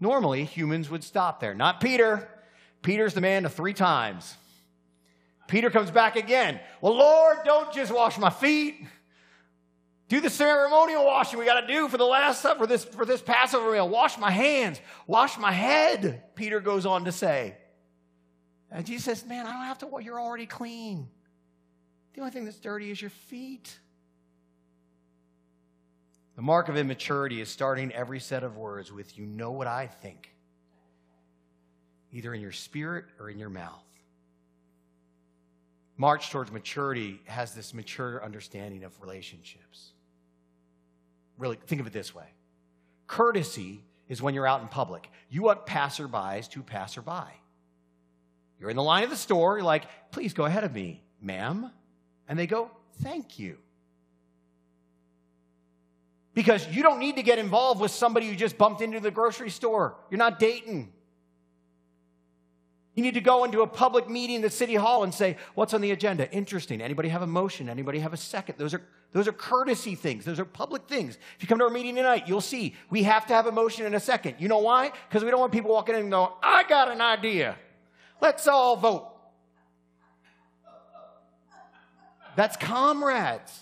Normally, 0.01 0.45
humans 0.45 0.91
would 0.91 1.05
stop 1.05 1.41
there. 1.41 1.55
Not 1.55 1.81
Peter. 1.81 2.29
Peter's 2.83 3.15
the 3.15 3.21
man 3.21 3.45
of 3.45 3.55
three 3.55 3.75
times. 3.75 4.35
Peter 5.47 5.71
comes 5.71 5.91
back 5.91 6.17
again. 6.17 6.59
Well, 6.81 6.97
Lord, 6.97 7.39
don't 7.45 7.73
just 7.73 7.93
wash 7.93 8.19
my 8.19 8.31
feet. 8.31 8.87
Do 10.09 10.21
the 10.21 10.31
ceremonial 10.31 11.05
washing 11.05 11.39
we 11.39 11.45
got 11.45 11.61
to 11.61 11.67
do 11.67 11.89
for 11.89 11.97
the 11.97 12.05
last 12.05 12.43
for 12.43 12.67
this 12.67 12.85
for 12.85 13.07
this 13.07 13.23
Passover 13.23 13.73
meal. 13.73 13.89
Wash 13.89 14.19
my 14.19 14.31
hands, 14.31 14.81
wash 15.07 15.39
my 15.39 15.53
head. 15.53 16.23
Peter 16.35 16.61
goes 16.61 16.85
on 16.85 17.07
to 17.07 17.13
say, 17.13 17.57
and 18.71 18.85
Jesus 18.85 19.05
says, 19.05 19.25
"Man, 19.27 19.47
I 19.47 19.53
don't 19.53 19.65
have 19.65 19.79
to. 19.79 20.03
You're 20.03 20.21
already 20.21 20.47
clean. 20.47 21.09
The 22.13 22.21
only 22.21 22.33
thing 22.33 22.45
that's 22.45 22.59
dirty 22.59 22.91
is 22.91 23.01
your 23.01 23.11
feet." 23.11 23.79
The 26.37 26.43
mark 26.43 26.69
of 26.69 26.77
immaturity 26.77 27.41
is 27.41 27.49
starting 27.49 27.93
every 27.93 28.21
set 28.21 28.43
of 28.43 28.57
words 28.57 28.91
with, 28.91 29.19
You 29.19 29.27
know 29.27 29.51
what 29.51 29.67
I 29.67 29.87
think, 29.87 30.33
either 32.13 32.33
in 32.33 32.41
your 32.41 32.53
spirit 32.53 33.05
or 33.21 33.29
in 33.29 33.39
your 33.39 33.51
mouth. 33.51 33.85
March 35.97 36.31
towards 36.31 36.51
maturity 36.51 37.21
has 37.27 37.55
this 37.55 37.75
mature 37.75 38.25
understanding 38.25 38.83
of 38.83 38.99
relationships. 39.01 39.93
Really, 41.39 41.57
think 41.67 41.81
of 41.81 41.87
it 41.87 41.93
this 41.93 42.15
way 42.15 42.27
courtesy 43.07 43.85
is 44.09 44.23
when 44.23 44.35
you're 44.35 44.47
out 44.47 44.63
in 44.63 44.69
public. 44.69 45.11
You 45.29 45.43
want 45.43 45.67
passerbys 45.67 46.49
to 46.51 46.63
passerby. 46.63 47.31
You're 48.59 48.71
in 48.71 48.77
the 48.77 48.83
line 48.83 49.05
of 49.05 49.11
the 49.11 49.17
store, 49.17 49.59
you're 49.59 49.67
like, 49.67 49.85
please 50.13 50.33
go 50.33 50.45
ahead 50.45 50.65
of 50.65 50.73
me, 50.73 51.03
ma'am. 51.21 51.71
And 52.29 52.39
they 52.39 52.47
go, 52.47 52.71
thank 53.03 53.39
you. 53.39 53.59
Because 56.35 56.67
you 56.69 56.83
don't 56.83 56.99
need 56.99 57.17
to 57.17 57.23
get 57.23 57.39
involved 57.39 57.81
with 57.81 57.91
somebody 57.91 58.27
you 58.27 58.35
just 58.35 58.57
bumped 58.57 58.81
into 58.81 59.01
the 59.01 59.11
grocery 59.11 59.51
store. 59.51 59.97
You're 60.11 60.19
not 60.19 60.39
dating. 60.39 60.93
You 62.95 63.03
need 63.03 63.15
to 63.15 63.21
go 63.21 63.45
into 63.45 63.63
a 63.63 63.67
public 63.67 64.09
meeting 64.09 64.37
at 64.37 64.43
the 64.43 64.51
City 64.51 64.75
Hall 64.75 65.03
and 65.03 65.15
say, 65.15 65.37
What's 65.55 65.73
on 65.73 65.81
the 65.81 65.93
agenda? 65.93 66.31
Interesting. 66.31 66.83
Anybody 66.83 67.09
have 67.09 67.23
a 67.23 67.27
motion? 67.27 67.69
Anybody 67.69 67.99
have 68.01 68.13
a 68.13 68.19
second? 68.19 68.57
Those 68.59 68.75
are, 68.75 68.83
those 69.13 69.27
are 69.27 69.33
courtesy 69.33 69.95
things. 69.95 70.25
Those 70.27 70.39
are 70.39 70.45
public 70.45 70.89
things. 70.89 71.17
If 71.37 71.43
you 71.43 71.49
come 71.49 71.59
to 71.59 71.65
our 71.65 71.71
meeting 71.71 71.97
tonight, 71.97 72.25
you'll 72.27 72.43
see 72.43 72.75
we 72.91 73.03
have 73.05 73.27
to 73.27 73.35
have 73.35 73.47
a 73.47 73.53
motion 73.53 73.87
in 73.87 73.95
a 73.95 74.01
second. 74.01 74.37
You 74.39 74.49
know 74.49 74.59
why? 74.59 74.93
Because 75.09 75.25
we 75.25 75.31
don't 75.31 75.41
want 75.41 75.53
people 75.53 75.71
walking 75.71 75.95
in 75.95 76.03
and 76.03 76.11
going, 76.11 76.31
I 76.43 76.65
got 76.65 76.91
an 76.91 77.01
idea. 77.01 77.57
Let's 78.21 78.47
all 78.47 78.77
vote. 78.77 79.09
That's 82.37 82.57
comrades. 82.57 83.59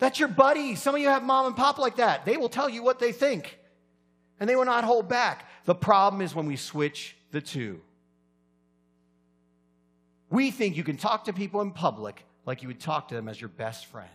That's 0.00 0.18
your 0.18 0.28
buddy. 0.28 0.74
Some 0.74 0.94
of 0.94 1.00
you 1.00 1.08
have 1.08 1.22
mom 1.22 1.46
and 1.46 1.56
pop 1.56 1.78
like 1.78 1.96
that. 1.96 2.24
They 2.24 2.36
will 2.36 2.48
tell 2.48 2.68
you 2.68 2.82
what 2.82 2.98
they 2.98 3.12
think, 3.12 3.58
and 4.40 4.50
they 4.50 4.56
will 4.56 4.64
not 4.64 4.82
hold 4.82 5.08
back. 5.08 5.48
The 5.66 5.74
problem 5.74 6.22
is 6.22 6.34
when 6.34 6.46
we 6.46 6.56
switch 6.56 7.16
the 7.30 7.40
two. 7.40 7.80
We 10.30 10.50
think 10.50 10.76
you 10.76 10.84
can 10.84 10.96
talk 10.96 11.24
to 11.26 11.32
people 11.32 11.60
in 11.60 11.70
public 11.70 12.24
like 12.46 12.62
you 12.62 12.68
would 12.68 12.80
talk 12.80 13.08
to 13.08 13.14
them 13.14 13.28
as 13.28 13.40
your 13.40 13.48
best 13.48 13.86
friend. 13.86 14.08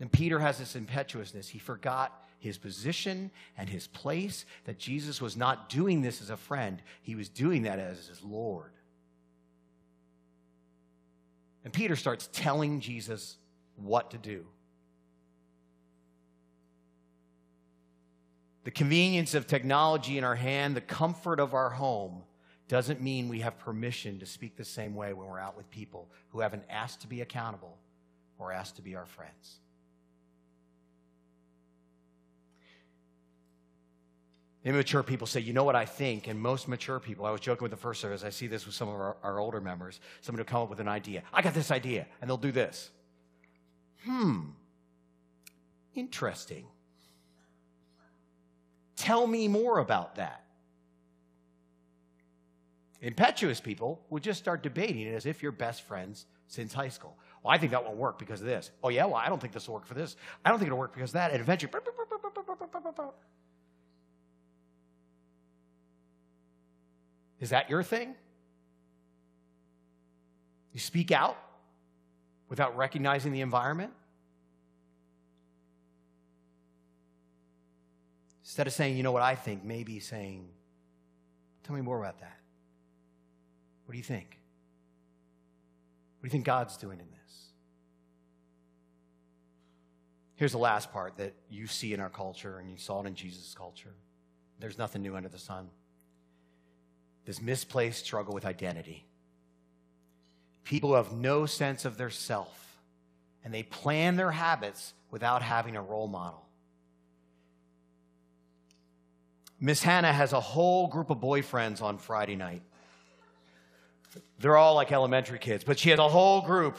And 0.00 0.10
Peter 0.10 0.38
has 0.38 0.58
this 0.58 0.74
impetuousness. 0.74 1.48
He 1.48 1.58
forgot 1.58 2.24
his 2.38 2.58
position 2.58 3.30
and 3.56 3.68
his 3.68 3.86
place, 3.86 4.44
that 4.64 4.78
Jesus 4.78 5.20
was 5.20 5.36
not 5.36 5.68
doing 5.68 6.02
this 6.02 6.20
as 6.20 6.30
a 6.30 6.36
friend, 6.36 6.82
he 7.02 7.14
was 7.14 7.28
doing 7.28 7.62
that 7.62 7.78
as 7.78 8.06
his 8.06 8.22
Lord. 8.22 8.70
And 11.64 11.72
Peter 11.72 11.96
starts 11.96 12.28
telling 12.32 12.80
Jesus 12.80 13.36
what 13.76 14.10
to 14.10 14.18
do. 14.18 14.46
The 18.64 18.70
convenience 18.70 19.34
of 19.34 19.46
technology 19.46 20.16
in 20.16 20.24
our 20.24 20.34
hand, 20.34 20.76
the 20.76 20.80
comfort 20.80 21.40
of 21.40 21.54
our 21.54 21.70
home, 21.70 22.22
doesn't 22.68 23.02
mean 23.02 23.28
we 23.28 23.40
have 23.40 23.58
permission 23.58 24.18
to 24.20 24.26
speak 24.26 24.56
the 24.56 24.64
same 24.64 24.94
way 24.94 25.12
when 25.12 25.26
we're 25.28 25.38
out 25.38 25.56
with 25.56 25.70
people 25.70 26.08
who 26.30 26.40
haven't 26.40 26.64
asked 26.70 27.02
to 27.02 27.06
be 27.06 27.20
accountable 27.20 27.76
or 28.38 28.52
asked 28.52 28.76
to 28.76 28.82
be 28.82 28.96
our 28.96 29.04
friends. 29.04 29.58
Immature 34.64 35.02
people 35.02 35.26
say, 35.26 35.40
you 35.40 35.52
know 35.52 35.64
what 35.64 35.76
I 35.76 35.84
think? 35.84 36.26
And 36.26 36.40
most 36.40 36.68
mature 36.68 36.98
people, 36.98 37.26
I 37.26 37.30
was 37.30 37.40
joking 37.40 37.64
with 37.64 37.70
the 37.70 37.76
first 37.76 38.00
service, 38.00 38.24
I 38.24 38.30
see 38.30 38.46
this 38.46 38.64
with 38.64 38.74
some 38.74 38.88
of 38.88 38.94
our, 38.94 39.16
our 39.22 39.38
older 39.38 39.60
members. 39.60 40.00
Somebody 40.22 40.40
will 40.40 40.50
come 40.50 40.62
up 40.62 40.70
with 40.70 40.80
an 40.80 40.88
idea. 40.88 41.22
I 41.32 41.42
got 41.42 41.52
this 41.52 41.70
idea, 41.70 42.06
and 42.20 42.30
they'll 42.30 42.38
do 42.38 42.52
this. 42.52 42.90
Hmm, 44.04 44.40
interesting. 45.94 46.64
Tell 48.96 49.26
me 49.26 49.48
more 49.48 49.80
about 49.80 50.16
that. 50.16 50.44
Impetuous 53.02 53.60
people 53.60 54.00
will 54.08 54.20
just 54.20 54.38
start 54.38 54.62
debating 54.62 55.02
it 55.02 55.12
as 55.12 55.26
if 55.26 55.42
you're 55.42 55.52
best 55.52 55.82
friends 55.82 56.24
since 56.48 56.72
high 56.72 56.88
school. 56.88 57.18
Well, 57.42 57.52
I 57.52 57.58
think 57.58 57.72
that 57.72 57.84
won't 57.84 57.98
work 57.98 58.18
because 58.18 58.40
of 58.40 58.46
this. 58.46 58.70
Oh, 58.82 58.88
yeah? 58.88 59.04
Well, 59.04 59.16
I 59.16 59.28
don't 59.28 59.38
think 59.38 59.52
this 59.52 59.68
will 59.68 59.74
work 59.74 59.84
for 59.84 59.92
this. 59.92 60.16
I 60.42 60.48
don't 60.48 60.58
think 60.58 60.68
it'll 60.68 60.78
work 60.78 60.94
because 60.94 61.12
that. 61.12 61.32
And 61.32 61.40
eventually, 61.42 61.70
is 67.40 67.50
that 67.50 67.68
your 67.68 67.82
thing? 67.82 68.14
You 70.72 70.80
speak 70.80 71.12
out 71.12 71.36
without 72.48 72.76
recognizing 72.76 73.32
the 73.32 73.40
environment? 73.40 73.92
Instead 78.42 78.66
of 78.66 78.72
saying, 78.72 78.96
you 78.96 79.02
know 79.02 79.12
what 79.12 79.22
I 79.22 79.34
think, 79.34 79.64
maybe 79.64 79.98
saying, 80.00 80.48
tell 81.64 81.74
me 81.74 81.82
more 81.82 81.98
about 81.98 82.20
that. 82.20 82.38
What 83.84 83.92
do 83.92 83.98
you 83.98 84.04
think? 84.04 84.38
What 86.18 86.22
do 86.22 86.26
you 86.28 86.30
think 86.30 86.44
God's 86.44 86.76
doing 86.76 86.98
in 87.00 87.06
this? 87.10 87.48
Here's 90.36 90.52
the 90.52 90.58
last 90.58 90.92
part 90.92 91.16
that 91.16 91.34
you 91.50 91.66
see 91.66 91.94
in 91.94 92.00
our 92.00 92.10
culture, 92.10 92.58
and 92.58 92.70
you 92.70 92.76
saw 92.76 93.02
it 93.02 93.06
in 93.06 93.14
Jesus' 93.14 93.54
culture. 93.56 93.94
There's 94.58 94.78
nothing 94.78 95.02
new 95.02 95.16
under 95.16 95.28
the 95.28 95.38
sun. 95.38 95.68
This 97.24 97.40
misplaced 97.40 98.04
struggle 98.04 98.34
with 98.34 98.44
identity. 98.44 99.04
People 100.64 100.94
have 100.94 101.12
no 101.12 101.46
sense 101.46 101.84
of 101.84 101.96
their 101.96 102.10
self, 102.10 102.78
and 103.44 103.52
they 103.52 103.62
plan 103.62 104.16
their 104.16 104.30
habits 104.30 104.92
without 105.10 105.42
having 105.42 105.76
a 105.76 105.82
role 105.82 106.08
model. 106.08 106.44
Miss 109.60 109.82
Hannah 109.82 110.12
has 110.12 110.32
a 110.32 110.40
whole 110.40 110.88
group 110.88 111.10
of 111.10 111.18
boyfriends 111.18 111.80
on 111.80 111.96
Friday 111.98 112.36
night. 112.36 112.62
They're 114.38 114.56
all 114.56 114.74
like 114.74 114.92
elementary 114.92 115.38
kids, 115.38 115.64
but 115.64 115.78
she 115.78 115.90
has 115.90 115.98
a 115.98 116.08
whole 116.08 116.42
group. 116.42 116.76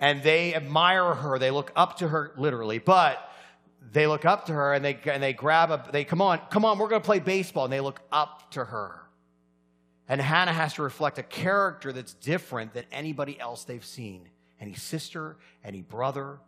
And 0.00 0.22
they 0.22 0.54
admire 0.54 1.14
her. 1.14 1.38
They 1.38 1.50
look 1.50 1.72
up 1.76 1.98
to 1.98 2.08
her, 2.08 2.32
literally. 2.36 2.78
But 2.78 3.18
they 3.92 4.06
look 4.06 4.24
up 4.24 4.46
to 4.46 4.52
her 4.52 4.74
and 4.74 4.84
they, 4.84 4.98
and 5.06 5.22
they 5.22 5.32
grab 5.32 5.70
a, 5.70 5.84
they 5.92 6.04
come 6.04 6.20
on, 6.20 6.40
come 6.50 6.64
on, 6.64 6.78
we're 6.78 6.88
going 6.88 7.02
to 7.02 7.06
play 7.06 7.18
baseball. 7.18 7.64
And 7.64 7.72
they 7.72 7.80
look 7.80 8.00
up 8.12 8.50
to 8.52 8.64
her. 8.64 9.00
And 10.08 10.20
Hannah 10.20 10.52
has 10.52 10.74
to 10.74 10.82
reflect 10.82 11.18
a 11.18 11.22
character 11.22 11.92
that's 11.92 12.14
different 12.14 12.74
than 12.74 12.84
anybody 12.90 13.38
else 13.38 13.64
they've 13.64 13.84
seen 13.84 14.28
any 14.60 14.74
sister, 14.74 15.36
any 15.64 15.82
brother. 15.82 16.38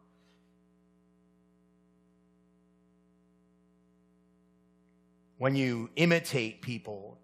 When 5.38 5.57
you 5.57 5.90
imitate 5.97 6.61
people 6.61 7.18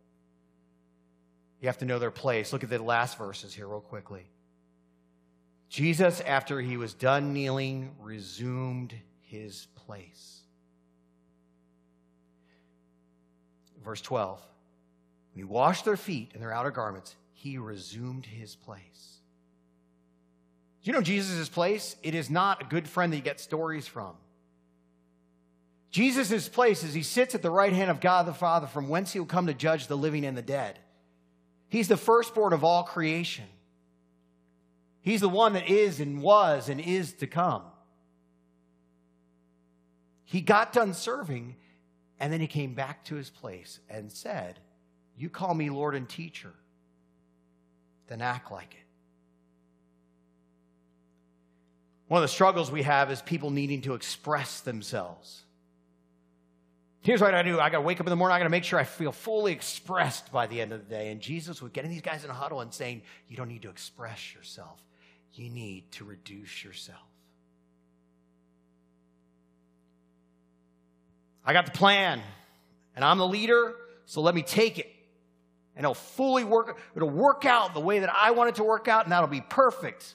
you 1.61 1.67
have 1.67 1.79
to 1.79 1.85
know 1.85 1.99
their 1.99 2.11
place. 2.11 2.53
Look 2.53 2.63
at 2.63 2.71
the 2.71 2.83
last 2.83 3.19
verses 3.19 3.55
here, 3.55 3.67
real 3.67 3.81
quickly. 3.81 4.29
Jesus, 5.69 6.21
after 6.21 6.61
he 6.61 6.77
was 6.77 6.95
done 6.95 7.33
kneeling, 7.33 7.95
resumed 8.01 8.95
his 9.21 9.67
place. 9.89 10.41
Verse 13.83 14.03
12 14.03 14.39
When 15.33 15.45
he 15.47 15.51
washed 15.51 15.87
their 15.87 15.97
feet 15.97 16.33
and 16.35 16.43
their 16.43 16.53
outer 16.53 16.71
garments, 16.71 17.17
he 17.33 17.57
resumed 17.57 18.27
his 18.27 18.55
place. 18.55 19.17
Do 20.83 20.91
you 20.91 20.93
know 20.93 21.01
Jesus' 21.01 21.49
place? 21.49 21.97
It 22.03 22.15
is 22.15 22.29
not 22.29 22.63
a 22.63 22.67
good 22.67 22.87
friend 22.87 23.13
that 23.13 23.17
you 23.17 23.23
get 23.23 23.41
stories 23.41 23.87
from. 23.87 24.13
Jesus' 25.91 26.51
place 26.51 26.85
is 26.85 26.93
he 26.93 27.03
sits 27.03 27.35
at 27.35 27.41
the 27.41 27.51
right 27.51 27.73
hand 27.73 27.91
of 27.91 28.01
God 28.01 28.27
the 28.27 28.35
Father, 28.35 28.67
from 28.67 28.91
whence 28.91 29.15
he 29.15 29.19
will 29.19 29.27
come 29.27 29.47
to 29.47 29.55
judge 29.55 29.87
the 29.87 29.97
living 29.97 30.27
and 30.27 30.37
the 30.37 30.43
dead. 30.43 30.79
He's 31.71 31.89
the 31.89 31.97
firstborn 31.97 32.53
of 32.53 32.63
all 32.63 32.83
creation. 32.83 33.47
He's 35.01 35.23
the 35.23 35.31
one 35.31 35.55
that 35.55 35.71
is 35.71 35.99
and 35.99 36.21
was 36.21 36.69
and 36.69 36.79
is 36.79 37.15
to 37.15 37.27
come. 37.27 37.63
He 40.29 40.43
got 40.43 40.75
done 40.75 40.93
serving, 40.93 41.57
and 42.21 42.31
then 42.31 42.39
he 42.39 42.47
came 42.47 42.75
back 42.75 43.03
to 43.07 43.15
his 43.15 43.31
place 43.31 43.81
and 43.89 44.13
said, 44.13 44.59
You 45.17 45.31
call 45.31 45.55
me 45.55 45.71
Lord 45.71 45.95
and 45.95 46.07
teacher, 46.07 46.53
then 48.09 48.21
act 48.21 48.53
like 48.53 48.75
it. 48.75 48.87
One 52.09 52.19
of 52.19 52.29
the 52.29 52.29
struggles 52.29 52.71
we 52.71 52.83
have 52.83 53.11
is 53.11 53.23
people 53.23 53.49
needing 53.49 53.81
to 53.83 53.95
express 53.95 54.61
themselves. 54.61 55.45
Here's 57.01 57.23
what 57.23 57.33
I 57.33 57.43
do. 57.43 57.59
I 57.59 57.71
got 57.71 57.79
to 57.79 57.83
wake 57.83 57.99
up 57.99 58.07
in 58.07 58.11
the 58.11 58.17
morning. 58.17 58.35
I 58.35 58.39
got 58.39 58.45
to 58.45 58.51
make 58.51 58.65
sure 58.65 58.79
I 58.79 58.85
feel 58.85 59.13
fully 59.13 59.53
expressed 59.53 60.31
by 60.31 60.47
the 60.47 60.61
end 60.61 60.75
of 60.75 60.87
the 60.87 60.95
day. 60.95 61.11
And 61.11 61.23
Jesus 61.23 61.63
was 61.63 61.73
getting 61.73 61.91
these 61.91 62.03
guys 62.03 62.23
in 62.23 62.29
a 62.29 62.35
huddle 62.35 62.61
and 62.61 62.75
saying, 62.75 63.01
You 63.29 63.39
don't 63.39 63.49
need 63.49 63.63
to 63.63 63.71
express 63.71 64.35
yourself, 64.35 64.79
you 65.33 65.49
need 65.49 65.91
to 65.93 66.05
reduce 66.05 66.63
yourself. 66.63 67.08
I 71.49 71.53
got 71.53 71.67
the 71.67 71.73
plan, 71.73 72.21
and 72.95 73.05
I'm 73.05 73.19
the 73.19 73.27
leader, 73.27 73.75
so 74.07 74.21
let 74.21 74.35
me 74.35 74.43
take 74.43 74.79
it. 74.79 74.87
And 75.75 75.85
it'll 75.85 75.95
fully 75.95 76.45
work, 76.45 76.79
it'll 76.95 77.11
work 77.11 77.45
out 77.45 77.75
the 77.75 77.81
way 77.81 78.01
that 78.01 78.13
I 78.17 78.31
want 78.31 78.51
it 78.51 78.55
to 78.57 78.65
work 78.65 78.87
out, 78.87 79.05
and 79.05 79.13
that'll 79.13 79.29
be 79.29 79.41
perfect. 79.41 80.15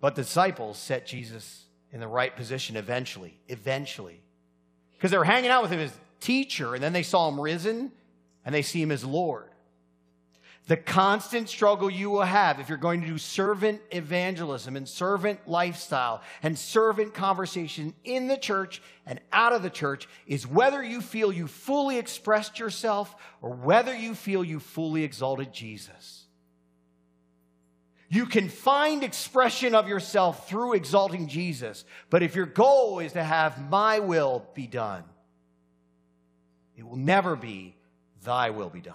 But 0.00 0.14
disciples 0.14 0.76
set 0.76 1.06
Jesus 1.06 1.64
in 1.92 2.00
the 2.00 2.08
right 2.08 2.34
position 2.34 2.76
eventually. 2.76 3.38
Eventually 3.48 4.22
because 5.02 5.10
they 5.10 5.18
were 5.18 5.24
hanging 5.24 5.50
out 5.50 5.62
with 5.62 5.72
him 5.72 5.80
as 5.80 5.92
teacher, 6.20 6.76
and 6.76 6.82
then 6.82 6.92
they 6.92 7.02
saw 7.02 7.28
him 7.28 7.40
risen 7.40 7.90
and 8.44 8.54
they 8.54 8.62
see 8.62 8.80
him 8.80 8.92
as 8.92 9.04
Lord. 9.04 9.50
The 10.68 10.76
constant 10.76 11.48
struggle 11.48 11.90
you 11.90 12.08
will 12.08 12.22
have 12.22 12.60
if 12.60 12.68
you're 12.68 12.78
going 12.78 13.00
to 13.00 13.06
do 13.06 13.18
servant 13.18 13.80
evangelism 13.90 14.76
and 14.76 14.88
servant 14.88 15.40
lifestyle 15.48 16.22
and 16.40 16.56
servant 16.56 17.14
conversation 17.14 17.94
in 18.04 18.28
the 18.28 18.36
church 18.36 18.80
and 19.04 19.20
out 19.32 19.52
of 19.52 19.64
the 19.64 19.70
church 19.70 20.08
is 20.26 20.46
whether 20.46 20.82
you 20.82 21.00
feel 21.00 21.32
you 21.32 21.48
fully 21.48 21.98
expressed 21.98 22.60
yourself 22.60 23.14
or 23.40 23.50
whether 23.50 23.94
you 23.94 24.14
feel 24.14 24.44
you 24.44 24.60
fully 24.60 25.02
exalted 25.02 25.52
Jesus. 25.52 26.26
You 28.08 28.26
can 28.26 28.48
find 28.48 29.02
expression 29.02 29.74
of 29.74 29.88
yourself 29.88 30.48
through 30.48 30.74
exalting 30.74 31.26
Jesus. 31.26 31.84
But 32.08 32.22
if 32.22 32.36
your 32.36 32.46
goal 32.46 33.00
is 33.00 33.14
to 33.14 33.24
have 33.24 33.68
my 33.68 33.98
will 33.98 34.46
be 34.54 34.68
done, 34.68 35.02
it 36.76 36.86
will 36.86 36.96
never 36.96 37.34
be 37.34 37.74
thy 38.22 38.50
will 38.50 38.70
be 38.70 38.82
done. 38.82 38.94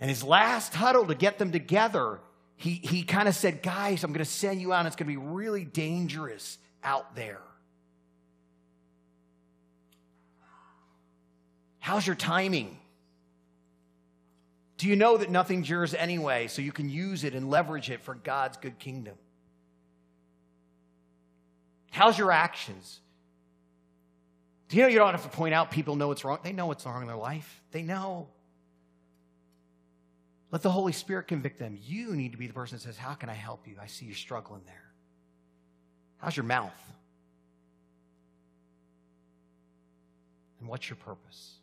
And 0.00 0.08
his 0.08 0.24
last 0.24 0.74
huddle 0.74 1.06
to 1.06 1.14
get 1.14 1.38
them 1.38 1.52
together, 1.52 2.20
he, 2.56 2.70
he 2.70 3.02
kind 3.02 3.28
of 3.28 3.34
said, 3.34 3.62
Guys, 3.62 4.02
I'm 4.02 4.12
going 4.12 4.24
to 4.24 4.30
send 4.30 4.60
you 4.60 4.72
out. 4.72 4.86
It's 4.86 4.96
going 4.96 5.06
to 5.06 5.20
be 5.20 5.24
really 5.24 5.64
dangerous 5.64 6.58
out 6.82 7.14
there. 7.14 7.40
How's 11.78 12.06
your 12.06 12.16
timing? 12.16 12.78
Do 14.78 14.88
you 14.88 14.96
know 14.96 15.18
that 15.18 15.30
nothing's 15.30 15.68
yours 15.68 15.92
anyway, 15.92 16.46
so 16.46 16.62
you 16.62 16.72
can 16.72 16.88
use 16.88 17.24
it 17.24 17.34
and 17.34 17.50
leverage 17.50 17.90
it 17.90 18.00
for 18.00 18.14
God's 18.14 18.56
good 18.56 18.78
kingdom? 18.78 19.14
How's 21.90 22.16
your 22.16 22.32
actions? 22.32 23.00
Do 24.68 24.76
you 24.76 24.82
know 24.82 24.88
you 24.88 24.98
don't 24.98 25.10
have 25.10 25.24
to 25.24 25.28
point 25.28 25.52
out 25.52 25.70
people 25.70 25.96
know 25.96 26.08
what's 26.08 26.24
wrong? 26.24 26.38
They 26.42 26.52
know 26.52 26.66
what's 26.66 26.86
wrong 26.86 27.02
in 27.02 27.08
their 27.08 27.16
life. 27.16 27.60
They 27.72 27.82
know. 27.82 28.28
Let 30.50 30.62
the 30.62 30.70
Holy 30.70 30.92
Spirit 30.92 31.28
convict 31.28 31.58
them. 31.58 31.78
You 31.80 32.16
need 32.16 32.32
to 32.32 32.38
be 32.38 32.46
the 32.46 32.52
person 32.52 32.76
that 32.76 32.82
says, 32.82 32.96
How 32.96 33.14
can 33.14 33.28
I 33.28 33.34
help 33.34 33.68
you? 33.68 33.76
I 33.80 33.86
see 33.86 34.06
you're 34.06 34.14
struggling 34.14 34.62
there. 34.66 34.90
How's 36.18 36.36
your 36.36 36.44
mouth? 36.44 36.74
And 40.58 40.68
what's 40.68 40.88
your 40.88 40.96
purpose? 40.96 41.54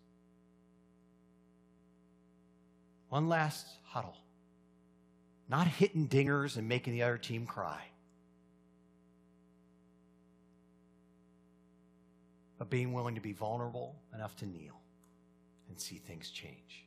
One 3.10 3.30
last 3.30 3.68
huddle. 3.86 4.16
Not 5.50 5.68
hitting 5.68 6.08
dingers 6.08 6.58
and 6.58 6.68
making 6.68 6.94
the 6.94 7.04
other 7.04 7.18
team 7.18 7.46
cry, 7.46 7.82
but 12.58 12.70
being 12.70 12.92
willing 12.92 13.16
to 13.16 13.22
be 13.22 13.32
vulnerable 13.32 13.96
enough 14.14 14.36
to 14.38 14.46
kneel 14.46 14.82
and 15.70 15.80
see 15.80 15.98
things 16.00 16.30
change. 16.32 16.87